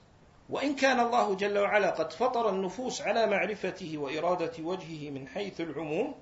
وإن 0.50 0.76
كان 0.76 1.00
الله 1.00 1.34
جل 1.34 1.58
وعلا 1.58 1.90
قد 1.90 2.12
فطر 2.12 2.50
النفوس 2.50 3.02
على 3.02 3.26
معرفته 3.26 3.98
وإرادة 3.98 4.52
وجهه 4.64 5.10
من 5.10 5.28
حيث 5.28 5.60
العموم 5.60 6.14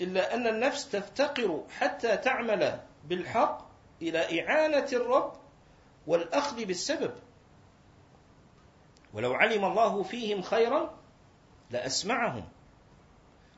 إلا 0.00 0.34
أن 0.34 0.46
النفس 0.46 0.88
تفتقر 0.88 1.64
حتى 1.78 2.16
تعمل 2.16 2.80
بالحق 3.04 3.68
إلى 4.02 4.40
إعانة 4.40 4.88
الرب 4.92 5.32
والأخذ 6.06 6.64
بالسبب. 6.64 7.14
ولو 9.14 9.34
علم 9.34 9.64
الله 9.64 10.02
فيهم 10.02 10.42
خيرا 10.42 10.98
لأسمعهم. 11.70 12.44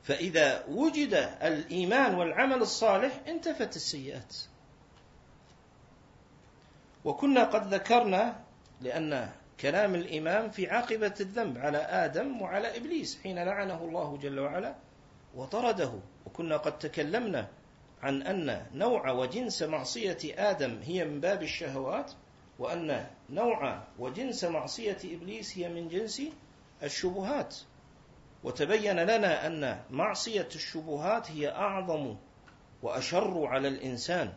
فإذا 0.07 0.65
وجد 0.69 1.15
الإيمان 1.43 2.15
والعمل 2.15 2.63
الصالح 2.63 3.21
انتفت 3.29 3.77
السيئات. 3.77 4.37
وكنا 7.05 7.45
قد 7.45 7.75
ذكرنا 7.75 8.41
لأن 8.81 9.31
كلام 9.61 9.95
الإمام 9.95 10.51
في 10.51 10.71
عاقبة 10.71 11.15
الذنب 11.21 11.59
على 11.59 11.79
آدم 11.79 12.43
وعلى 12.43 12.77
إبليس 12.77 13.23
حين 13.23 13.39
لعنه 13.39 13.85
الله 13.85 14.17
جل 14.17 14.41
وعلا 14.41 14.75
وطرده. 15.35 15.93
وكنا 16.27 16.57
قد 16.57 16.79
تكلمنا 16.79 17.49
عن 18.03 18.23
أن 18.23 18.67
نوع 18.75 19.11
وجنس 19.11 19.63
معصية 19.63 20.19
آدم 20.25 20.81
هي 20.83 21.05
من 21.05 21.21
باب 21.21 21.43
الشهوات 21.43 22.13
وأن 22.59 23.07
نوع 23.31 23.83
وجنس 23.99 24.45
معصية 24.45 24.99
إبليس 25.05 25.59
هي 25.59 25.69
من 25.69 25.89
جنس 25.89 26.23
الشبهات. 26.83 27.57
وتبين 28.47 29.01
لنا 29.01 29.47
أن 29.47 29.83
معصية 29.91 30.49
الشبهات 30.55 31.31
هي 31.31 31.49
أعظم 31.51 32.17
وأشر 32.83 33.47
على 33.47 33.69
الإنسان. 33.69 34.33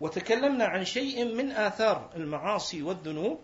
وتكلمنا 0.00 0.64
عن 0.64 0.84
شيء 0.84 1.24
من 1.34 1.52
آثار 1.52 2.10
المعاصي 2.16 2.82
والذنوب 2.82 3.40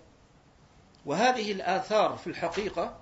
وهذه 1.07 1.53
الآثار 1.53 2.17
في 2.17 2.27
الحقيقة 2.27 2.97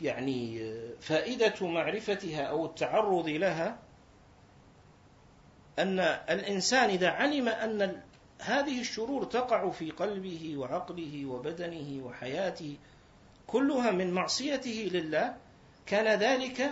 يعني 0.00 0.72
فائدة 1.00 1.66
معرفتها 1.66 2.42
أو 2.42 2.66
التعرض 2.66 3.28
لها 3.28 3.78
أن 5.78 6.00
الإنسان 6.30 6.90
إذا 6.90 7.08
علم 7.08 7.48
أن 7.48 8.02
هذه 8.40 8.80
الشرور 8.80 9.24
تقع 9.24 9.70
في 9.70 9.90
قلبه 9.90 10.54
وعقله 10.56 11.26
وبدنه 11.26 12.04
وحياته 12.04 12.76
كلها 13.48 13.90
من 13.90 14.12
معصيته 14.12 14.90
لله 14.92 15.36
كان 15.86 16.18
ذلك 16.18 16.70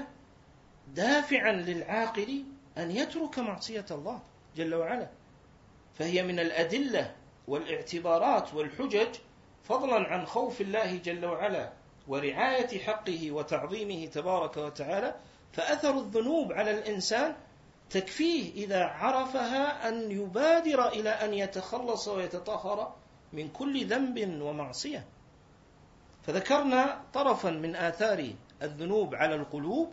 دافعا 0.95 1.53
للعاقل 1.53 2.45
أن 2.79 2.91
يترك 2.91 3.39
معصية 3.39 3.87
الله 3.91 4.23
جل 4.57 4.75
وعلا. 4.75 5.11
فهي 5.95 6.23
من 6.23 6.39
الأدلة 6.41 7.15
والاعتبارات 7.49 8.55
والحجج 8.55 9.17
فضلا 9.65 10.09
عن 10.09 10.27
خوف 10.27 10.61
الله 10.61 10.97
جل 10.97 11.25
وعلا 11.25 11.73
ورعاية 12.09 12.79
حقه 12.79 13.31
وتعظيمه 13.31 14.07
تبارك 14.07 14.57
وتعالى. 14.57 15.15
فأثر 15.53 15.99
الذنوب 15.99 16.53
على 16.53 16.71
الإنسان 16.71 17.37
تكفيه 17.91 18.65
إذا 18.65 18.85
عرفها 18.85 19.89
أن 19.89 20.11
يبادر 20.11 20.89
إلى 20.89 21.11
أن 21.11 21.35
يتخلص 21.35 22.09
ويتطهر 22.09 22.95
من 23.33 23.49
كل 23.49 23.87
ذنب 23.87 24.43
ومعصية. 24.43 25.16
فذكرنا 26.27 27.01
طرفا 27.15 27.51
من 27.51 27.77
آثار 27.77 28.31
الذنوب 28.63 29.15
على 29.15 29.35
القلوب 29.35 29.93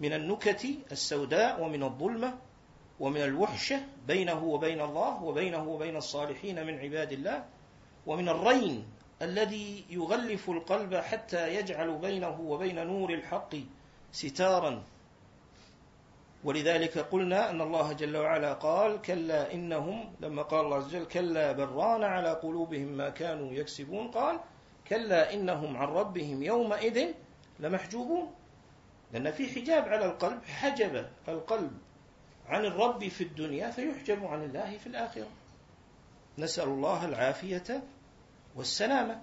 من 0.00 0.12
النكت 0.12 0.66
السوداء 0.92 1.62
ومن 1.62 1.82
الظلمة 1.82 2.38
ومن 3.00 3.20
الوحشة 3.20 3.80
بينه 4.06 4.44
وبين 4.44 4.80
الله 4.80 5.22
وبينه 5.22 5.68
وبين 5.68 5.96
الصالحين 5.96 6.66
من 6.66 6.78
عباد 6.78 7.12
الله 7.12 7.44
ومن 8.06 8.28
الرين 8.28 8.86
الذي 9.22 9.84
يغلف 9.90 10.50
القلب 10.50 10.94
حتى 10.94 11.54
يجعل 11.54 11.98
بينه 11.98 12.40
وبين 12.40 12.86
نور 12.86 13.14
الحق 13.14 13.56
ستارا. 14.12 14.82
ولذلك 16.44 16.98
قلنا 16.98 17.50
أن 17.50 17.60
الله 17.60 17.92
جل 17.92 18.16
وعلا 18.16 18.52
قال 18.52 19.02
كلا 19.02 19.54
إنهم 19.54 20.12
لما 20.20 20.42
قال 20.42 20.64
الله 20.64 20.76
عز 20.76 20.86
وجل 20.86 21.04
كلا 21.04 21.52
بران 21.52 22.04
على 22.04 22.32
قلوبهم 22.32 22.88
ما 22.88 23.08
كانوا 23.08 23.52
يكسبون 23.52 24.08
قال 24.08 24.40
كلا 24.90 25.34
إنهم 25.34 25.76
عن 25.76 25.88
ربهم 25.88 26.42
يومئذ 26.42 27.12
لمحجوبون. 27.60 28.34
لأن 29.12 29.30
في 29.30 29.48
حجاب 29.48 29.88
على 29.88 30.04
القلب 30.04 30.44
حجب 30.44 31.06
القلب 31.28 31.72
عن 32.46 32.64
الرب 32.64 33.08
في 33.08 33.24
الدنيا 33.24 33.70
فيحجب 33.70 34.24
عن 34.24 34.42
الله 34.44 34.78
في 34.78 34.86
الآخرة. 34.86 35.28
نسأل 36.38 36.68
الله 36.68 37.04
العافية 37.04 37.82
والسلامة. 38.56 39.22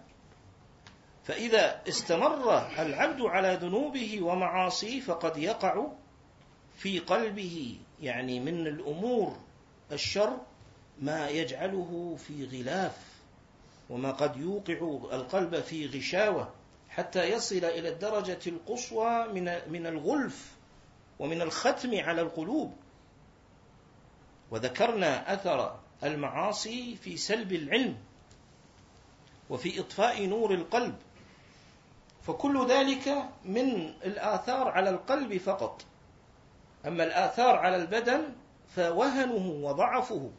فإذا 1.24 1.82
استمر 1.88 2.68
العبد 2.80 3.22
على 3.22 3.60
ذنوبه 3.62 4.22
ومعاصيه 4.22 5.00
فقد 5.00 5.38
يقع 5.38 5.88
في 6.76 7.00
قلبه 7.00 7.80
يعني 8.02 8.40
من 8.40 8.68
الأمور 8.68 9.38
الشر 9.92 10.38
ما 11.02 11.30
يجعله 11.30 12.16
في 12.16 12.46
غلاف. 12.46 13.17
وما 13.90 14.12
قد 14.12 14.38
يوقع 14.38 14.74
القلب 15.16 15.56
في 15.60 15.88
غشاوة 15.88 16.54
حتى 16.90 17.24
يصل 17.24 17.56
إلى 17.56 17.90
الدرجة 17.90 18.40
القصوى 18.48 19.28
من 19.28 19.44
من 19.72 19.88
الغلف 19.88 20.56
ومن 21.20 21.42
الختم 21.42 22.00
على 22.00 22.22
القلوب. 22.22 22.74
وذكرنا 24.52 25.34
أثر 25.34 25.80
المعاصي 26.04 26.96
في 26.96 27.18
سلب 27.18 27.54
العلم 27.54 27.98
وفي 29.50 29.80
إطفاء 29.80 30.26
نور 30.26 30.54
القلب. 30.54 30.96
فكل 32.22 32.68
ذلك 32.68 33.30
من 33.46 33.94
الآثار 34.06 34.68
على 34.68 34.90
القلب 34.90 35.38
فقط. 35.38 35.86
أما 36.86 37.04
الآثار 37.04 37.56
على 37.56 37.76
البدن 37.76 38.34
فوهنه 38.76 39.68
وضعفه. 39.68 40.32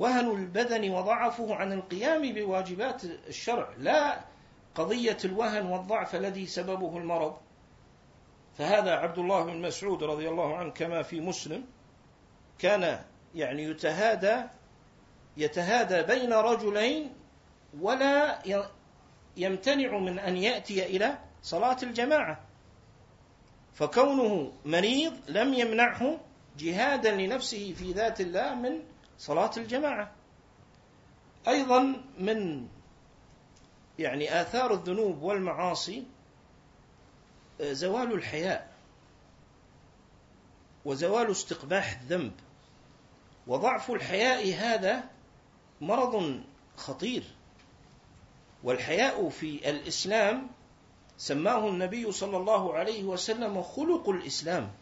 وهن 0.00 0.30
البدن 0.30 0.90
وضعفه 0.90 1.54
عن 1.54 1.72
القيام 1.72 2.32
بواجبات 2.32 3.04
الشرع 3.04 3.68
لا 3.78 4.24
قضية 4.74 5.18
الوهن 5.24 5.66
والضعف 5.66 6.14
الذي 6.14 6.46
سببه 6.46 6.96
المرض. 6.96 7.36
فهذا 8.58 8.90
عبد 8.90 9.18
الله 9.18 9.44
بن 9.44 9.60
مسعود 9.60 10.02
رضي 10.02 10.28
الله 10.28 10.56
عنه 10.56 10.70
كما 10.70 11.02
في 11.02 11.20
مسلم 11.20 11.64
كان 12.58 13.04
يعني 13.34 13.62
يتهادى 13.62 14.42
يتهادى 15.36 16.02
بين 16.02 16.32
رجلين 16.32 17.12
ولا 17.80 18.42
يمتنع 19.36 19.98
من 19.98 20.18
أن 20.18 20.36
يأتي 20.36 20.86
إلى 20.86 21.18
صلاة 21.42 21.76
الجماعة. 21.82 22.40
فكونه 23.72 24.52
مريض 24.64 25.12
لم 25.28 25.54
يمنعه 25.54 26.20
جهادا 26.58 27.10
لنفسه 27.10 27.72
في 27.72 27.92
ذات 27.92 28.20
الله 28.20 28.54
من 28.54 28.89
صلاة 29.20 29.50
الجماعة. 29.56 30.12
أيضا 31.48 32.02
من 32.18 32.68
يعني 33.98 34.40
آثار 34.40 34.74
الذنوب 34.74 35.22
والمعاصي 35.22 36.04
زوال 37.60 38.12
الحياء 38.12 38.72
وزوال 40.84 41.30
استقباح 41.30 42.00
الذنب. 42.00 42.32
وضعف 43.46 43.90
الحياء 43.90 44.54
هذا 44.54 45.04
مرض 45.80 46.40
خطير. 46.76 47.24
والحياء 48.64 49.28
في 49.28 49.70
الإسلام 49.70 50.48
سماه 51.18 51.68
النبي 51.68 52.12
صلى 52.12 52.36
الله 52.36 52.74
عليه 52.74 53.04
وسلم 53.04 53.62
خلق 53.62 54.08
الإسلام. 54.08 54.72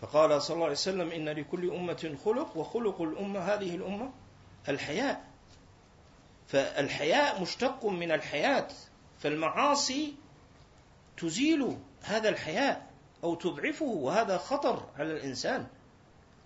فقال 0.00 0.42
صلى 0.42 0.54
الله 0.54 0.64
عليه 0.64 0.74
وسلم 0.74 1.10
إن 1.10 1.28
لكل 1.28 1.70
أمة 1.70 2.16
خلق 2.24 2.56
وخلق 2.56 3.02
الأمة 3.02 3.40
هذه 3.40 3.74
الأمة 3.74 4.12
الحياء. 4.68 5.24
فالحياء 6.46 7.42
مشتق 7.42 7.86
من 7.86 8.12
الحياة 8.12 8.68
فالمعاصي 9.18 10.14
تزيل 11.16 11.78
هذا 12.02 12.28
الحياء 12.28 12.86
أو 13.24 13.34
تضعفه 13.34 13.84
وهذا 13.84 14.38
خطر 14.38 14.86
على 14.98 15.12
الإنسان 15.12 15.66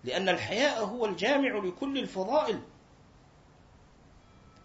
لأن 0.04 0.28
الحياء 0.28 0.84
هو 0.84 1.06
الجامع 1.06 1.58
لكل 1.64 1.98
الفضائل. 1.98 2.60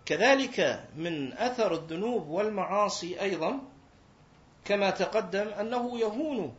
كذلك 0.05 0.85
من 0.95 1.33
أثر 1.33 1.73
الذنوب 1.73 2.27
والمعاصي 2.27 3.21
أيضا 3.21 3.59
كما 4.65 4.89
تقدم 4.89 5.47
أنه 5.47 5.99
يهون 5.99 6.55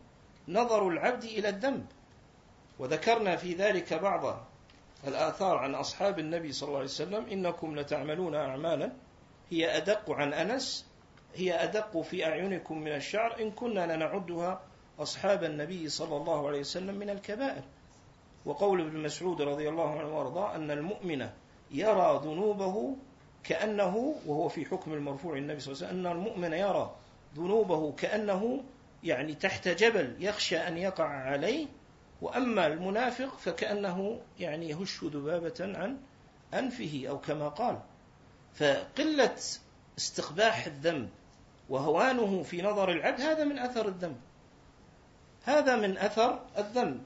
نظر 0.48 0.88
العبد 0.88 1.24
إلى 1.24 1.48
الذنب. 1.48 1.86
وذكرنا 2.78 3.36
في 3.36 3.54
ذلك 3.54 3.94
بعض 3.94 4.46
الآثار 5.06 5.56
عن 5.58 5.74
أصحاب 5.74 6.18
النبي 6.18 6.52
صلى 6.52 6.66
الله 6.66 6.78
عليه 6.78 6.88
وسلم 6.88 7.26
إنكم 7.26 7.78
لتعملون 7.78 8.34
أعمالا 8.34 8.92
هي 9.50 9.76
أدق 9.76 10.10
عن 10.10 10.32
أنس 10.32 10.86
هي 11.34 11.64
أدق 11.64 12.00
في 12.00 12.26
أعينكم 12.26 12.78
من 12.78 12.92
الشعر 12.92 13.40
إن 13.40 13.50
كنا 13.50 13.96
لنعدها 13.96 14.60
أصحاب 14.98 15.44
النبي 15.44 15.88
صلى 15.88 16.16
الله 16.16 16.48
عليه 16.48 16.60
وسلم 16.60 16.94
من 16.94 17.10
الكبائر. 17.10 17.62
وقول 18.46 18.80
ابن 18.80 19.02
مسعود 19.02 19.42
رضي 19.42 19.68
الله 19.68 19.98
عنه 19.98 20.18
وأرضاه 20.18 20.56
أن 20.56 20.70
المؤمن 20.70 21.28
يرى 21.70 22.20
ذنوبه 22.24 22.96
كأنه 23.44 24.14
وهو 24.26 24.48
في 24.48 24.64
حكم 24.64 24.92
المرفوع 24.92 25.36
النبي 25.36 25.60
صلى 25.60 25.72
الله 25.72 25.86
عليه 25.86 25.92
وسلم 25.98 26.06
أن 26.06 26.12
المؤمن 26.16 26.52
يرى 26.52 26.94
ذنوبه 27.36 27.92
كأنه 27.92 28.62
يعني 29.04 29.34
تحت 29.34 29.68
جبل 29.68 30.16
يخشى 30.20 30.56
أن 30.56 30.76
يقع 30.78 31.04
عليه 31.04 31.66
وأما 32.20 32.66
المنافق 32.66 33.38
فكأنه 33.38 34.20
يعني 34.38 34.68
يهش 34.68 35.04
ذبابة 35.04 35.54
عن 35.60 35.98
أنفه 36.54 37.04
أو 37.08 37.20
كما 37.20 37.48
قال. 37.48 37.80
فقلة 38.54 39.36
استقباح 39.98 40.66
الذنب 40.66 41.10
وهوانه 41.68 42.42
في 42.42 42.62
نظر 42.62 42.90
العبد 42.90 43.20
هذا 43.20 43.44
من 43.44 43.58
أثر 43.58 43.88
الذنب. 43.88 44.20
هذا 45.44 45.76
من 45.76 45.98
أثر 45.98 46.46
الذنب. 46.58 47.02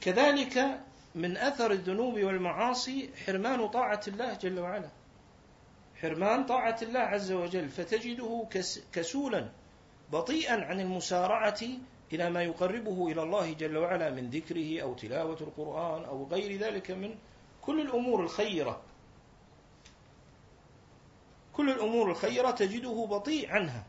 كذلك 0.00 0.80
من 1.14 1.36
أثر 1.36 1.70
الذنوب 1.70 2.14
والمعاصي 2.14 3.10
حرمان 3.26 3.68
طاعة 3.68 4.00
الله 4.08 4.34
جل 4.34 4.58
وعلا. 4.58 4.88
حرمان 6.02 6.46
طاعة 6.46 6.78
الله 6.82 7.00
عز 7.00 7.32
وجل. 7.32 7.68
فتجده 7.68 8.46
كسولا 8.92 9.50
بطيئا 10.12 10.64
عن 10.64 10.80
المسارعة 10.80 11.60
إلى 12.12 12.30
ما 12.30 12.42
يقربه 12.42 13.08
إلى 13.08 13.22
الله 13.22 13.52
جل 13.52 13.76
وعلا 13.76 14.10
من 14.10 14.30
ذكره 14.30 14.82
أو 14.82 14.94
تلاوة 14.94 15.38
القرآن 15.40 16.04
أو 16.04 16.26
غير 16.26 16.58
ذلك 16.58 16.90
من 16.90 17.14
كل 17.62 17.80
الأمور 17.80 18.22
الخيرة. 18.22 18.82
كل 21.52 21.70
الأمور 21.70 22.10
الخيرة 22.10 22.50
تجده 22.50 23.06
بطيء 23.10 23.50
عنها. 23.50 23.86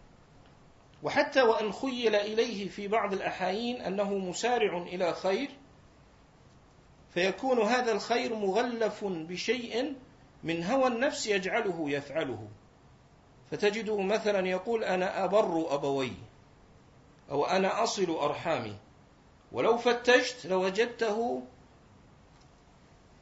وحتى 1.03 1.41
وأن 1.41 1.72
خيل 1.72 2.16
إليه 2.16 2.70
في 2.70 2.88
بعض 2.88 3.13
الأحايين 3.13 3.82
أنه 3.82 4.13
مسارع 4.13 4.78
إلى 4.78 5.13
خير 5.13 5.49
فيكون 7.13 7.59
هذا 7.59 7.91
الخير 7.91 8.36
مغلف 8.36 9.05
بشيء 9.05 9.95
من 10.43 10.63
هوى 10.63 10.88
النفس 10.88 11.28
يجعله 11.28 11.89
يفعله. 11.89 12.47
فتجده 13.51 14.01
مثلا 14.01 14.47
يقول 14.47 14.84
أنا 14.84 15.24
أبر 15.24 15.76
أبوي. 15.76 16.13
أو 17.32 17.45
أنا 17.45 17.84
أصل 17.84 18.11
أرحامي. 18.11 18.76
ولو 19.51 19.78
فتشت 19.78 20.45
لوجدته 20.45 21.43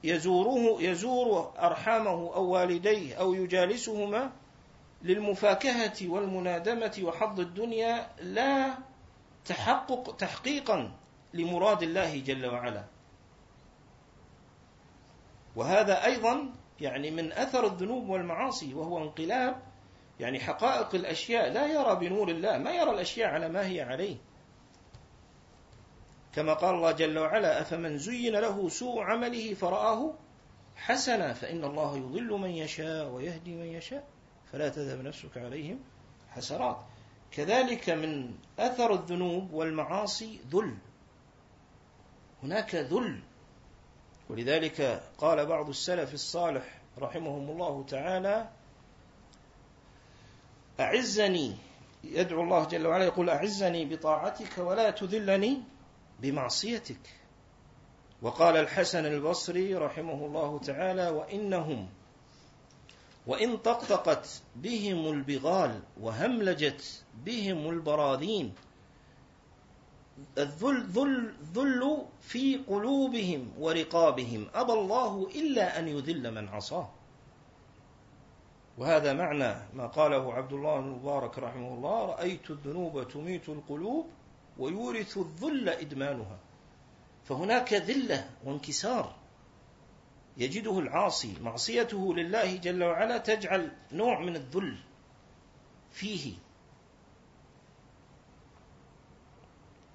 يزوره 0.04 0.82
يزور 0.82 1.54
أرحامه 1.60 2.12
أو 2.12 2.50
والديه 2.50 3.16
أو 3.16 3.34
يجالسهما 3.34 4.32
للمفاكهة 5.02 6.10
والمنادمة 6.10 7.00
وحظ 7.04 7.40
الدنيا 7.40 8.12
لا 8.22 8.78
تحقق 9.46 10.16
تحقيقا 10.16 10.92
لمراد 11.34 11.84
الله 11.84 12.20
جل 12.20 12.46
وعلا. 12.46 12.84
وهذا 15.56 16.06
أيضا 16.06 16.54
يعني 16.80 17.12
من 17.12 17.32
أثر 17.32 17.66
الذنوب 17.66 18.10
والمعاصي 18.10 18.74
وهو 18.74 19.04
انقلاب 19.04 19.73
يعني 20.24 20.40
حقائق 20.40 20.96
الأشياء 20.96 21.52
لا 21.52 21.68
يرى 21.68 21.96
بنور 21.96 22.30
الله 22.30 22.58
ما 22.58 22.72
يرى 22.72 22.92
الأشياء 22.92 23.30
على 23.30 23.50
ما 23.50 23.68
هي 23.68 23.82
عليه. 23.82 24.18
كما 26.34 26.54
قال 26.54 26.76
الله 26.76 26.92
جل 26.92 27.20
وعلا 27.20 27.62
أفمن 27.62 27.98
زين 27.98 28.36
له 28.36 28.70
سوء 28.70 29.02
عمله 29.02 29.54
فرآه 29.54 30.14
حسنا 30.76 31.34
فإن 31.34 31.64
الله 31.64 31.98
يضل 31.98 32.32
من 32.32 32.50
يشاء 32.50 33.10
ويهدي 33.10 33.56
من 33.56 33.66
يشاء 33.66 34.08
فلا 34.52 34.70
تذهب 34.70 35.02
نفسك 35.02 35.38
عليهم 35.38 35.80
حسرات. 36.30 36.78
كذلك 37.32 37.90
من 37.90 38.36
أثر 38.60 38.94
الذنوب 38.94 39.54
والمعاصي 39.54 40.40
ذل. 40.52 40.78
هناك 42.44 42.76
ذل. 42.76 43.20
ولذلك 44.30 45.04
قال 45.18 45.46
بعض 45.46 45.70
السلف 45.70 46.14
الصالح 46.14 46.82
رحمهم 46.98 47.50
الله 47.50 47.86
تعالى 47.88 48.50
أعزني. 50.80 51.56
يدعو 52.04 52.44
الله 52.44 52.66
جل 52.66 52.88
وعلا 52.88 53.04
يقول 53.04 53.30
أعزني 53.30 53.86
بطاعتك 53.86 54.58
ولا 54.58 54.90
تذلني 54.90 55.62
بمعصيتك. 56.20 57.20
وقال 58.22 58.58
الحسن 58.58 59.06
البصري 59.06 59.76
رحمه 59.76 60.26
الله 60.26 60.60
تعالى 60.60 61.10
وإنهم 61.10 61.90
وإن 63.28 63.58
طقطقت 63.58 64.42
بهم 64.56 65.08
البغال 65.08 65.82
وهملجت 66.02 67.04
بهم 67.26 67.70
البراذين 67.70 68.54
الذل 70.38 70.84
ذل 70.84 71.34
ذل 71.54 72.06
في 72.22 72.58
قلوبهم 72.58 73.52
ورقابهم. 73.60 74.48
أبى 74.54 74.74
الله 74.74 75.28
إلا 75.36 75.80
أن 75.80 75.88
يذل 75.88 76.32
من 76.32 76.48
عصاه. 76.50 76.90
وهذا 78.78 79.14
معنى 79.14 79.56
ما 79.74 79.88
قاله 79.88 80.34
عبد 80.34 80.54
الله 80.54 80.80
بن 80.82 81.44
رحمه 81.44 81.74
الله 81.74 82.06
رأيت 82.06 82.52
الذنوب 82.52 83.08
تميت 83.08 83.50
القلوب 83.50 84.08
ويورث 84.58 85.18
الذل 85.18 85.70
إدمانها 85.70 86.40
فهناك 87.26 87.74
ذلة 87.74 88.30
وانكسار 88.44 89.16
يجده 90.38 90.80
العاصي 90.80 91.36
معصيته 91.42 92.14
لله 92.14 92.56
جل 92.56 92.84
وعلا 92.84 93.18
تجعل 93.18 93.72
نوع 93.92 94.20
من 94.20 94.36
الذل 94.36 94.78
فيه. 95.92 96.34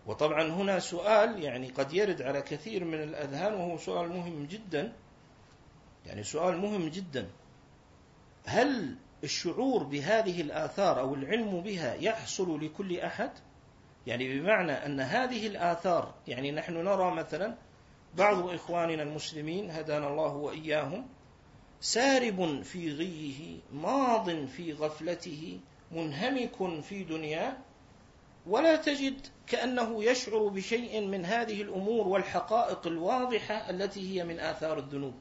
وطبعا 0.06 0.42
هنا 0.42 0.78
سؤال 0.78 1.42
يعني 1.42 1.68
قد 1.68 1.92
يرد 1.92 2.22
على 2.22 2.42
كثير 2.42 2.84
من 2.84 3.02
الأذهان 3.02 3.54
وهو 3.54 3.78
سؤال 3.78 4.08
مهم 4.08 4.46
جدا 4.46 4.92
يعني 6.06 6.22
سؤال 6.22 6.58
مهم 6.58 6.88
جدا. 6.88 7.30
هل 8.48 8.96
الشعور 9.24 9.82
بهذه 9.82 10.40
الآثار 10.40 11.00
أو 11.00 11.14
العلم 11.14 11.60
بها 11.60 11.94
يحصل 11.94 12.64
لكل 12.64 13.00
أحد؟ 13.00 13.30
يعني 14.06 14.40
بمعنى 14.40 14.72
أن 14.72 15.00
هذه 15.00 15.46
الآثار 15.46 16.14
يعني 16.28 16.52
نحن 16.52 16.74
نرى 16.74 17.14
مثلا 17.14 17.54
بعض 18.14 18.48
إخواننا 18.48 19.02
المسلمين 19.02 19.70
هدانا 19.70 20.08
الله 20.08 20.36
وإياهم 20.36 21.06
سارب 21.80 22.62
في 22.62 22.92
غيه 22.92 23.58
ماض 23.72 24.46
في 24.46 24.72
غفلته 24.72 25.60
منهمك 25.92 26.80
في 26.82 27.04
دنياه 27.04 27.56
ولا 28.46 28.76
تجد 28.76 29.26
كأنه 29.46 30.04
يشعر 30.04 30.48
بشيء 30.48 31.00
من 31.06 31.24
هذه 31.24 31.62
الأمور 31.62 32.08
والحقائق 32.08 32.86
الواضحة 32.86 33.70
التي 33.70 34.14
هي 34.14 34.24
من 34.24 34.40
آثار 34.40 34.78
الذنوب. 34.78 35.14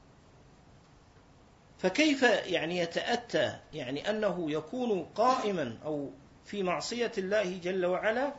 فكيف 1.80 2.24
يعني 2.24 2.78
يتأتى 2.78 3.60
يعني 3.74 4.10
أنه 4.10 4.52
يكون 4.52 5.04
قائما 5.16 5.78
أو 5.86 6.10
في 6.46 6.64
معصية 6.64 7.12
الله 7.18 7.58
جل 7.58 7.86
وعلا 7.86 8.34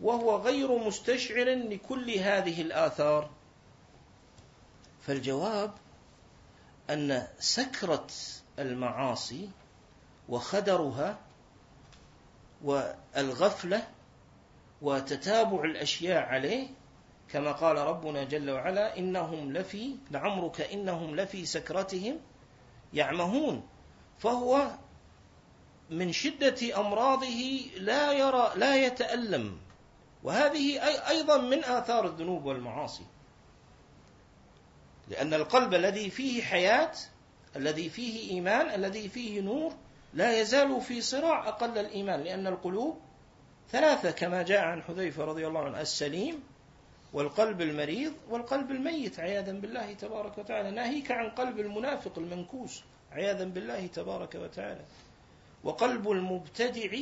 وهو 0.00 0.36
غير 0.36 0.78
مستشعر 0.78 1.46
لكل 1.48 2.10
هذه 2.10 2.62
الآثار؟ 2.62 3.30
فالجواب 5.00 5.74
أن 6.90 7.26
سكرة 7.38 8.06
المعاصي 8.58 9.48
وخدرها 10.28 11.18
والغفلة 12.64 13.86
وتتابع 14.82 15.64
الأشياء 15.64 16.22
عليه 16.22 16.68
كما 17.28 17.52
قال 17.52 17.76
ربنا 17.76 18.24
جل 18.24 18.50
وعلا 18.50 18.98
إنهم 18.98 19.52
لفي 19.52 19.96
لعمرك 20.10 20.60
إنهم 20.60 21.16
لفي 21.16 21.46
سكرتهم 21.46 22.20
يعمهون 22.94 23.68
فهو 24.18 24.70
من 25.90 26.12
شدة 26.12 26.80
أمراضه 26.80 27.60
لا 27.76 28.12
يرى 28.12 28.52
لا 28.56 28.86
يتألم. 28.86 29.58
وهذه 30.22 30.80
أيضا 31.08 31.38
من 31.38 31.64
آثار 31.64 32.06
الذنوب 32.06 32.44
والمعاصي. 32.44 33.04
لأن 35.08 35.34
القلب 35.34 35.74
الذي 35.74 36.10
فيه 36.10 36.42
حياة 36.42 36.92
الذي 37.56 37.88
فيه 37.88 38.30
إيمان 38.30 38.74
الذي 38.74 39.08
فيه 39.08 39.40
نور 39.40 39.72
لا 40.14 40.40
يزال 40.40 40.80
في 40.80 41.00
صراع 41.00 41.48
أقل 41.48 41.78
الإيمان. 41.78 42.20
لأن 42.20 42.46
القلوب 42.46 43.00
ثلاثة 43.70 44.10
كما 44.10 44.42
جاء 44.42 44.60
عن 44.60 44.82
حذيفة 44.82 45.24
رضي 45.24 45.46
الله 45.46 45.60
عنه 45.64 45.80
السليم 45.80 46.42
والقلب 47.12 47.60
المريض 47.60 48.12
والقلب 48.30 48.70
الميت 48.70 49.20
عياذا 49.20 49.52
بالله 49.52 49.92
تبارك 49.92 50.38
وتعالى. 50.38 50.70
ناهيك 50.70 51.10
عن 51.10 51.30
قلب 51.30 51.60
المنافق 51.60 52.18
المنكوس 52.18 52.82
عياذا 53.12 53.44
بالله 53.44 53.86
تبارك 53.86 54.34
وتعالى. 54.34 54.84
وقلب 55.64 56.10
المبتدع 56.10 56.98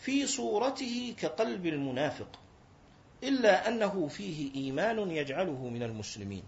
في 0.00 0.26
صورته 0.26 1.14
كقلب 1.18 1.66
المنافق 1.66 2.38
إلا 3.22 3.68
أنه 3.68 4.08
فيه 4.08 4.54
إيمان 4.54 5.10
يجعله 5.10 5.68
من 5.68 5.82
المسلمين. 5.82 6.42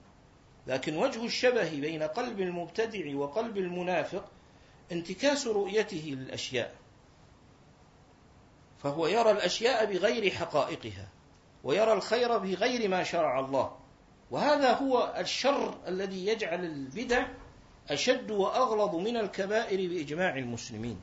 لكن 0.66 0.96
وجه 0.96 1.24
الشبه 1.24 1.80
بين 1.80 2.02
قلب 2.02 2.40
المبتدع 2.40 3.16
وقلب 3.16 3.56
المنافق 3.56 4.30
انتكاس 4.92 5.46
رؤيته 5.46 6.16
للأشياء 6.18 6.74
فهو 8.78 9.06
يرى 9.06 9.30
الأشياء 9.30 9.84
بغير 9.84 10.30
حقائقها. 10.30 11.08
ويرى 11.64 11.92
الخير 11.92 12.38
بغير 12.38 12.88
ما 12.88 13.02
شرع 13.02 13.40
الله. 13.40 13.76
وهذا 14.30 14.72
هو 14.72 15.14
الشر 15.18 15.78
الذي 15.88 16.26
يجعل 16.26 16.64
البدع 16.64 17.26
أشد 17.90 18.30
وأغلظ 18.30 18.94
من 18.94 19.16
الكبائر 19.16 19.88
بإجماع 19.88 20.36
المسلمين. 20.36 21.00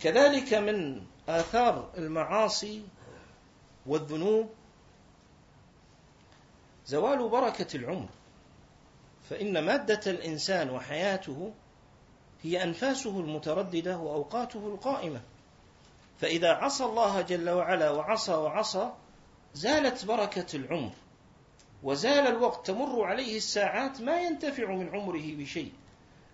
كذلك 0.00 0.54
من 0.54 1.02
آثار 1.28 1.90
المعاصي 1.98 2.82
والذنوب 3.86 4.50
زوال 6.86 7.28
بركة 7.28 7.76
العمر. 7.76 8.08
فإن 9.30 9.64
مادة 9.64 10.10
الإنسان 10.10 10.70
وحياته 10.70 11.52
هي 12.42 12.62
أنفاسه 12.62 13.20
المترددة 13.20 13.98
وأوقاته 13.98 14.66
القائمة. 14.66 15.20
فإذا 16.18 16.52
عصى 16.52 16.84
الله 16.84 17.20
جل 17.20 17.50
وعلا 17.50 17.90
وعصى 17.90 18.32
وعصى 18.32 18.92
زالت 19.54 20.04
بركة 20.04 20.56
العمر. 20.56 20.92
وزال 21.82 22.26
الوقت 22.26 22.66
تمر 22.66 23.04
عليه 23.04 23.36
الساعات 23.36 24.00
ما 24.00 24.20
ينتفع 24.20 24.70
من 24.70 24.88
عمره 24.88 25.34
بشيء. 25.36 25.72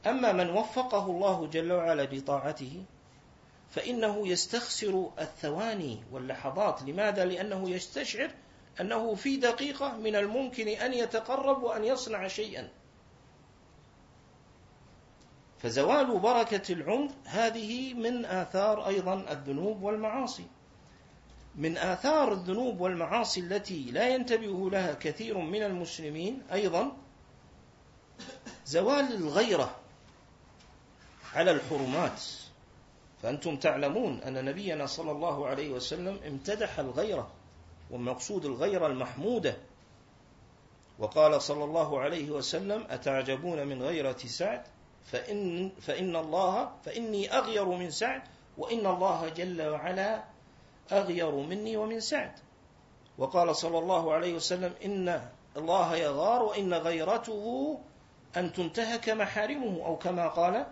أما 0.07 0.33
من 0.33 0.51
وفقه 0.51 1.07
الله 1.07 1.47
جل 1.47 1.73
وعلا 1.73 2.05
بطاعته 2.05 2.85
فإنه 3.71 4.29
يستخسر 4.29 5.11
الثواني 5.19 6.03
واللحظات. 6.13 6.83
لماذا؟ 6.83 7.25
لأنه 7.25 7.71
يستشعر 7.71 8.31
أنه 8.81 9.15
في 9.15 9.37
دقيقة 9.37 9.97
من 9.97 10.17
الممكن 10.17 10.69
أن 10.69 10.95
يتقرب 10.95 11.63
وأن 11.63 11.85
يصنع 11.85 12.29
شيئا. 12.29 12.69
فزوال 15.63 16.19
بركة 16.19 16.73
العمر 16.73 17.11
هذه 17.25 17.95
من 17.95 18.25
آثار 18.25 18.87
أيضا 18.87 19.15
الذنوب 19.31 19.83
والمعاصي. 19.83 20.45
من 21.57 21.77
آثار 21.77 22.33
الذنوب 22.33 22.81
والمعاصي 22.81 23.41
التي 23.41 23.91
لا 23.91 24.09
ينتبه 24.15 24.71
لها 24.71 24.95
كثير 24.95 25.39
من 25.39 25.63
المسلمين 25.63 26.43
أيضا 26.53 26.93
زوال 28.67 29.15
الغيرة 29.15 29.77
على 31.35 31.51
الحرمات. 31.51 32.23
فأنتم 33.23 33.57
تعلمون 33.57 34.23
أن 34.23 34.45
نبينا 34.45 34.87
صلى 34.87 35.11
الله 35.11 35.47
عليه 35.47 35.71
وسلم 35.71 36.21
امتدح 36.27 36.79
الغيرة 36.79 37.31
ومقصود 37.91 38.45
الغيرة 38.45 38.87
المحمودة. 38.87 39.57
وقال 40.99 41.43
صلى 41.43 41.65
الله 41.65 42.01
عليه 42.01 42.31
وسلم 42.31 42.87
أتعجبون 42.91 43.67
من 43.67 43.83
غيرة 43.83 44.19
سعد؟ 44.27 44.63
فإن, 45.05 45.71
فإن 45.81 46.17
الله 46.17 46.73
فإني 46.85 47.33
أغير 47.39 47.65
من 47.65 47.91
سعد 47.91 48.23
وإن 48.59 48.87
الله 48.87 49.29
جل 49.29 49.63
وعلا 49.63 50.25
أغير 50.93 51.31
مني 51.31 51.77
ومن 51.77 52.01
سعد. 52.01 52.33
وقال 53.19 53.57
صلى 53.57 53.79
الله 53.79 54.13
عليه 54.13 54.35
وسلم 54.35 54.73
إن 54.85 55.29
الله 55.57 55.97
يغار 55.97 56.43
وإن 56.43 56.75
غيرته 56.75 57.79
أن 58.37 58.53
تنتهك 58.53 59.09
محارمه 59.09 59.87
أو 59.87 59.97
كما 59.97 60.29
قال 60.29 60.67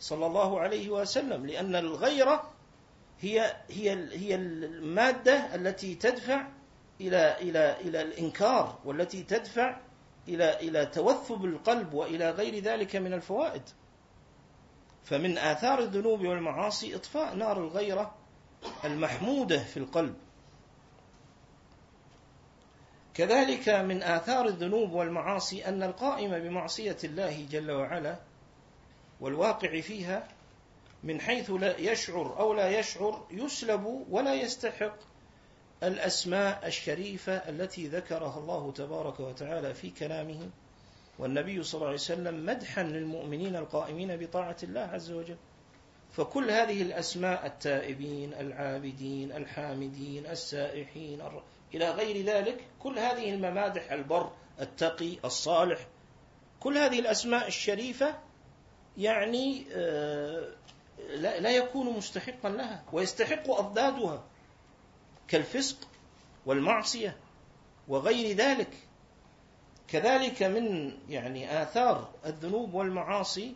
صلى 0.00 0.26
الله 0.26 0.60
عليه 0.60 0.90
وسلم 0.90 1.46
لأن 1.46 1.76
الغيرة 1.76 2.50
هي 3.20 3.56
هي 3.70 3.90
هي 4.12 4.34
المادة 4.34 5.54
التي 5.54 5.94
تدفع 5.94 6.46
إلى 7.00 7.36
إلى 7.40 7.76
إلى 7.80 8.02
الإنكار 8.02 8.78
والتي 8.84 9.22
تدفع 9.22 9.76
إلى 10.28 10.60
إلى 10.60 10.86
توثب 10.86 11.44
القلب 11.44 11.94
وإلى 11.94 12.30
غير 12.30 12.62
ذلك 12.62 12.96
من 12.96 13.12
الفوائد. 13.12 13.62
فمن 15.04 15.38
آثار 15.38 15.78
الذنوب 15.78 16.20
والمعاصي 16.20 16.96
إطفاء 16.96 17.34
نار 17.34 17.58
الغيرة 17.58 18.14
المحمودة 18.84 19.58
في 19.58 19.76
القلب. 19.76 20.16
كذلك 23.14 23.68
من 23.68 24.02
آثار 24.02 24.46
الذنوب 24.46 24.92
والمعاصي 24.92 25.64
أن 25.64 25.82
القائم 25.82 26.30
بمعصية 26.30 26.96
الله 27.04 27.46
جل 27.50 27.70
وعلا 27.70 28.16
والواقع 29.20 29.80
فيها 29.80 30.28
من 31.02 31.20
حيث 31.20 31.50
لا 31.50 31.78
يشعر 31.78 32.38
أو 32.38 32.54
لا 32.54 32.78
يشعر 32.78 33.26
يسلب 33.30 34.06
ولا 34.10 34.34
يستحق 34.34 34.96
الأسماء 35.82 36.66
الشريفة 36.66 37.32
التي 37.32 37.86
ذكرها 37.86 38.38
الله 38.38 38.72
تبارك 38.72 39.20
وتعالى 39.20 39.74
في 39.74 39.90
كلامه 39.90 40.50
والنبي 41.18 41.62
صلى 41.62 41.74
الله 41.78 41.86
عليه 41.86 41.96
وسلم 41.96 42.46
مدحا 42.46 42.82
للمؤمنين 42.82 43.56
القائمين 43.56 44.16
بطاعة 44.16 44.56
الله 44.62 44.80
عز 44.80 45.10
وجل. 45.10 45.36
فكل 46.12 46.50
هذه 46.50 46.82
الأسماء 46.82 47.46
التائبين 47.46 48.34
العابدين 48.34 49.32
الحامدين 49.32 50.26
السائحين 50.26 51.22
إلى 51.74 51.90
غير 51.90 52.24
ذلك 52.24 52.64
كل 52.82 52.98
هذه 52.98 53.34
الممادح 53.34 53.92
البر 53.92 54.30
التقي 54.60 55.16
الصالح 55.24 55.86
كل 56.60 56.78
هذه 56.78 56.98
الأسماء 56.98 57.48
الشريفة 57.48 58.18
يعني 58.98 59.66
آه، 59.72 60.48
لا 61.16 61.50
يكون 61.50 61.86
مستحقا 61.96 62.48
لها 62.48 62.82
ويستحق 62.92 63.50
أضدادها. 63.50 64.24
كالفسق 65.30 65.76
والمعصية 66.46 67.16
وغير 67.88 68.36
ذلك. 68.36 68.70
كذلك 69.88 70.42
من 70.42 70.92
يعني 71.08 71.62
آثار 71.62 72.08
الذنوب 72.26 72.74
والمعاصي 72.74 73.54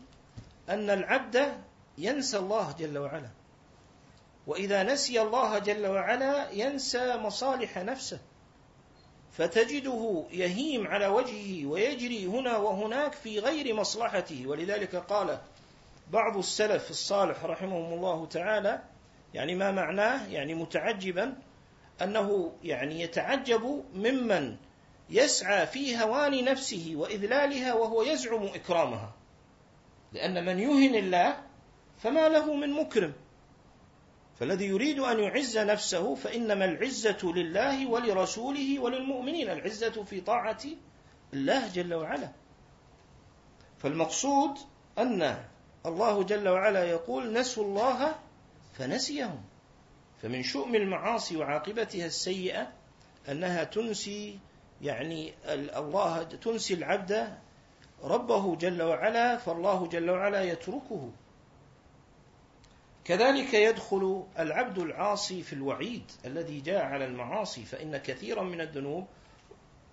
أن 0.68 0.90
العبد 0.90 1.52
ينسى 1.98 2.38
الله 2.38 2.72
جل 2.78 2.98
وعلا 2.98 3.30
وإذا 4.46 4.82
نسي 4.82 5.22
الله 5.22 5.58
جل 5.58 5.86
وعلا 5.86 6.50
ينسى 6.50 7.16
مصالح 7.16 7.78
نفسه 7.78 8.18
فتجده 9.32 10.24
يهيم 10.30 10.86
على 10.86 11.06
وجهه 11.06 11.66
ويجري 11.66 12.26
هنا 12.26 12.56
وهناك 12.56 13.12
في 13.12 13.38
غير 13.38 13.74
مصلحته. 13.74 14.46
ولذلك 14.46 14.96
قال 14.96 15.38
بعض 16.10 16.36
السلف 16.36 16.90
الصالح 16.90 17.44
رحمهم 17.44 17.92
الله 17.92 18.26
تعالى 18.26 18.82
يعني 19.34 19.54
ما 19.54 19.70
معناه؟ 19.70 20.28
يعني 20.28 20.54
متعجبا 20.54 21.34
أنه 22.02 22.52
يعني 22.62 23.00
يتعجب 23.00 23.84
ممن 23.94 24.56
يسعى 25.10 25.66
في 25.66 25.96
هوان 26.02 26.44
نفسه 26.44 26.92
وإذلالها 26.96 27.74
وهو 27.74 28.02
يزعم 28.02 28.42
إكرامها. 28.42 29.14
لأن 30.12 30.44
من 30.44 30.58
يهن 30.58 30.94
الله 30.94 31.42
فما 31.98 32.28
له 32.28 32.54
من 32.54 32.70
مكرم. 32.72 33.12
فالذي 34.40 34.66
يريد 34.66 34.98
أن 34.98 35.20
يعز 35.20 35.58
نفسه 35.58 36.14
فإنما 36.14 36.64
العزة 36.64 37.32
لله 37.32 37.86
ولرسوله 37.90 38.78
وللمؤمنين 38.78 39.50
العزة 39.50 40.04
في 40.04 40.20
طاعة 40.20 40.60
الله 41.32 41.72
جل 41.72 41.94
وعلا. 41.94 42.32
فالمقصود 43.78 44.58
أن 44.98 45.44
الله 45.86 46.22
جل 46.22 46.48
وعلا 46.48 46.84
يقول 46.84 47.32
نسوا 47.32 47.64
الله 47.64 48.14
فنسيهم. 48.72 49.44
فمن 50.22 50.42
شؤم 50.42 50.74
المعاصي 50.74 51.36
وعاقبتها 51.36 52.06
السيئة 52.06 52.72
أنها 53.28 53.64
تنسي 53.64 54.38
يعني 54.82 55.34
الله 55.48 56.22
تنسي 56.22 56.74
العبد 56.74 57.38
ربه 58.02 58.56
جل 58.56 58.82
وعلا 58.82 59.36
فالله 59.36 59.86
جل 59.86 60.10
وعلا 60.10 60.42
يتركه. 60.42 61.10
كذلك 63.04 63.54
يدخل 63.54 64.26
العبد 64.38 64.78
العاصي 64.78 65.42
في 65.42 65.52
الوعيد 65.52 66.10
الذي 66.24 66.60
جاء 66.60 66.84
على 66.84 67.04
المعاصي 67.04 67.64
فإن 67.64 67.96
كثيرا 67.96 68.42
من 68.42 68.60
الذنوب 68.60 69.06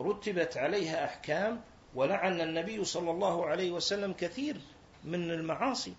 رتبت 0.02 0.58
عليها 0.58 1.06
أحكام 1.06 1.62
ولعن 1.96 2.42
النبي 2.42 2.84
صلى 2.84 3.12
الله 3.12 3.46
عليه 3.48 3.72
وسلم 3.72 4.14
كثير 4.14 4.58
من 5.04 5.32
المعاصي. 5.32 5.94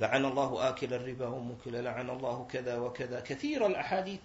لعن 0.00 0.24
الله 0.24 0.68
آكل 0.68 0.94
الربا 0.94 1.28
ومكل 1.28 1.84
لعن 1.84 2.10
الله 2.10 2.46
كذا 2.50 2.78
وكذا. 2.78 3.20
كثير 3.20 3.66
الأحاديث 3.66 4.20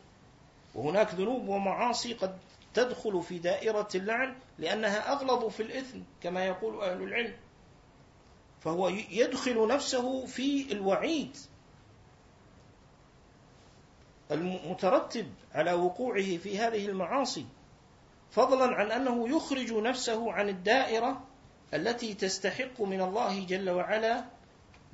وهناك 0.76 1.14
ذنوب 1.14 1.48
ومعاصي 1.48 2.14
قد 2.14 2.38
تدخل 2.74 3.24
في 3.24 3.40
دائرة 3.40 3.88
اللعن 3.96 4.36
لأنها 4.60 5.12
أغلظ 5.12 5.46
في 5.46 5.64
الإثم 5.64 6.00
كما 6.22 6.46
يقول 6.46 6.84
أهل 6.84 7.04
العلم. 7.04 7.34
فهو 8.60 8.90
يدخل 8.90 9.68
نفسه 9.68 10.26
في 10.26 10.72
الوعيد 10.72 11.38
المترتب 14.32 15.28
على 15.54 15.74
وقوعه 15.74 16.38
في 16.38 16.60
هذه 16.60 16.86
المعاصي. 16.86 17.46
فضلا 18.32 18.76
عن 18.76 18.92
أنه 18.92 19.38
يخرج 19.38 19.74
نفسه 19.74 20.32
عن 20.32 20.50
الدائرة 20.50 21.24
التي 21.74 22.14
تستحق 22.14 22.82
من 22.82 23.02
الله 23.02 23.46
جل 23.46 23.70
وعلا 23.70 24.35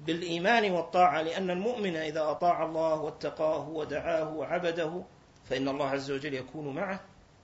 بالإيمان 0.06 0.72
والطاعة 0.72 1.22
لأن 1.22 1.50
المؤمن 1.50 1.96
إذا 1.96 2.32
أطاع 2.32 2.66
الله 2.66 3.02
واتقاه 3.02 3.70
ودعاه 3.70 4.34
وعبده 4.34 5.04
فإن 5.44 5.68
الله 5.68 5.90
عز 5.90 6.12
وجل 6.12 6.34
يكون 6.34 6.76
معه 6.76 7.00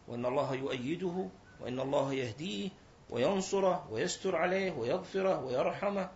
وإن 0.07 0.25
الله 0.25 0.53
يؤيده 0.53 1.29
وإن 1.61 1.79
الله 1.79 2.13
يهديه 2.13 2.69
وينصره 3.09 3.87
ويستر 3.91 4.35
عليه 4.35 4.71
ويغفره 4.71 5.43
ويرحمه 5.43 6.09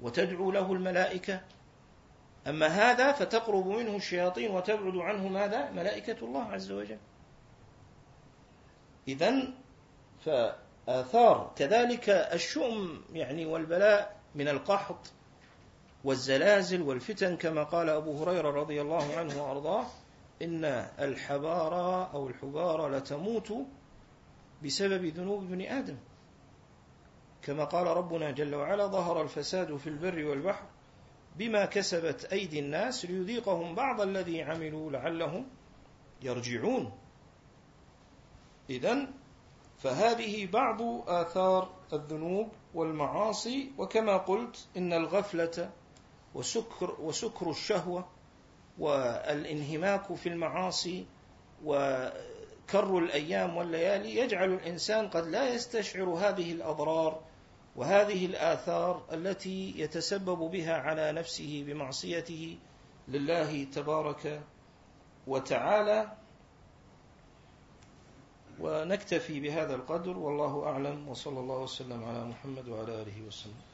وتدعو 0.00 0.50
له 0.50 0.72
الملائكة. 0.72 1.40
أما 2.46 2.66
هذا 2.66 3.12
فتقرب 3.12 3.66
منه 3.66 3.96
الشياطين 3.96 4.50
وتبعد 4.50 4.96
عنه 4.96 5.28
ماذا؟ 5.28 5.70
ملائكة 5.70 6.24
الله 6.24 6.42
عز 6.42 6.72
وجل. 6.72 6.98
إذا 9.08 9.52
فآثار 10.24 11.52
كذلك 11.56 12.08
الشؤم 12.08 13.04
يعني 13.12 13.46
والبلاء 13.46 14.20
من 14.34 14.48
القحط. 14.48 15.12
والزلازل 16.04 16.82
والفتن 16.82 17.36
كما 17.36 17.62
قال 17.62 17.88
أبو 17.88 18.22
هريرة 18.22 18.50
رضي 18.50 18.80
الله 18.80 19.16
عنه 19.16 19.42
وأرضاه 19.42 19.86
إن 20.42 20.64
الحبارى 20.98 22.10
أو 22.14 22.28
الحبارى 22.28 22.98
لتموت 22.98 23.52
بسبب 24.64 25.04
ذنوب 25.04 25.42
ابن 25.42 25.60
آدم. 25.60 25.96
كما 27.42 27.64
قال 27.64 27.86
ربنا 27.86 28.30
جل 28.30 28.54
وعلا 28.54 28.86
ظهر 28.86 29.22
الفساد 29.22 29.76
في 29.76 29.86
البر 29.86 30.24
والبحر 30.24 30.66
بما 31.36 31.64
كسبت 31.64 32.24
أيدي 32.24 32.58
الناس 32.58 33.04
ليذيقهم 33.04 33.74
بعض 33.74 34.00
الذي 34.00 34.42
عملوا 34.42 34.90
لعلهم 34.90 35.46
يرجعون. 36.22 36.92
إذا 38.70 39.08
فهذه 39.78 40.46
بعض 40.46 40.82
آثار 41.08 41.72
الذنوب 41.92 42.48
والمعاصي 42.74 43.72
وكما 43.78 44.16
قلت 44.16 44.68
إن 44.76 44.92
الغفلة 44.92 45.70
وسكر 46.34 46.96
وسكر 47.00 47.50
الشهوة 47.50 48.08
والانهماك 48.78 50.14
في 50.14 50.28
المعاصي 50.28 51.06
وكر 51.64 52.98
الأيام 52.98 53.56
والليالي 53.56 54.16
يجعل 54.16 54.52
الإنسان 54.52 55.08
قد 55.08 55.26
لا 55.26 55.54
يستشعر 55.54 56.04
هذه 56.04 56.52
الأضرار 56.52 57.20
وهذه 57.76 58.26
الآثار 58.26 59.02
التي 59.12 59.74
يتسبب 59.76 60.38
بها 60.38 60.74
على 60.76 61.12
نفسه 61.12 61.64
بمعصيته 61.66 62.58
لله 63.08 63.64
تبارك 63.64 64.42
وتعالى. 65.26 66.12
ونكتفي 68.60 69.40
بهذا 69.40 69.74
القدر 69.74 70.18
والله 70.18 70.66
أعلم 70.66 71.08
وصلى 71.08 71.40
الله 71.40 71.58
وسلم 71.58 72.04
على 72.04 72.24
محمد 72.24 72.68
وعلى 72.68 73.02
آله 73.02 73.22
وسلم. 73.26 73.71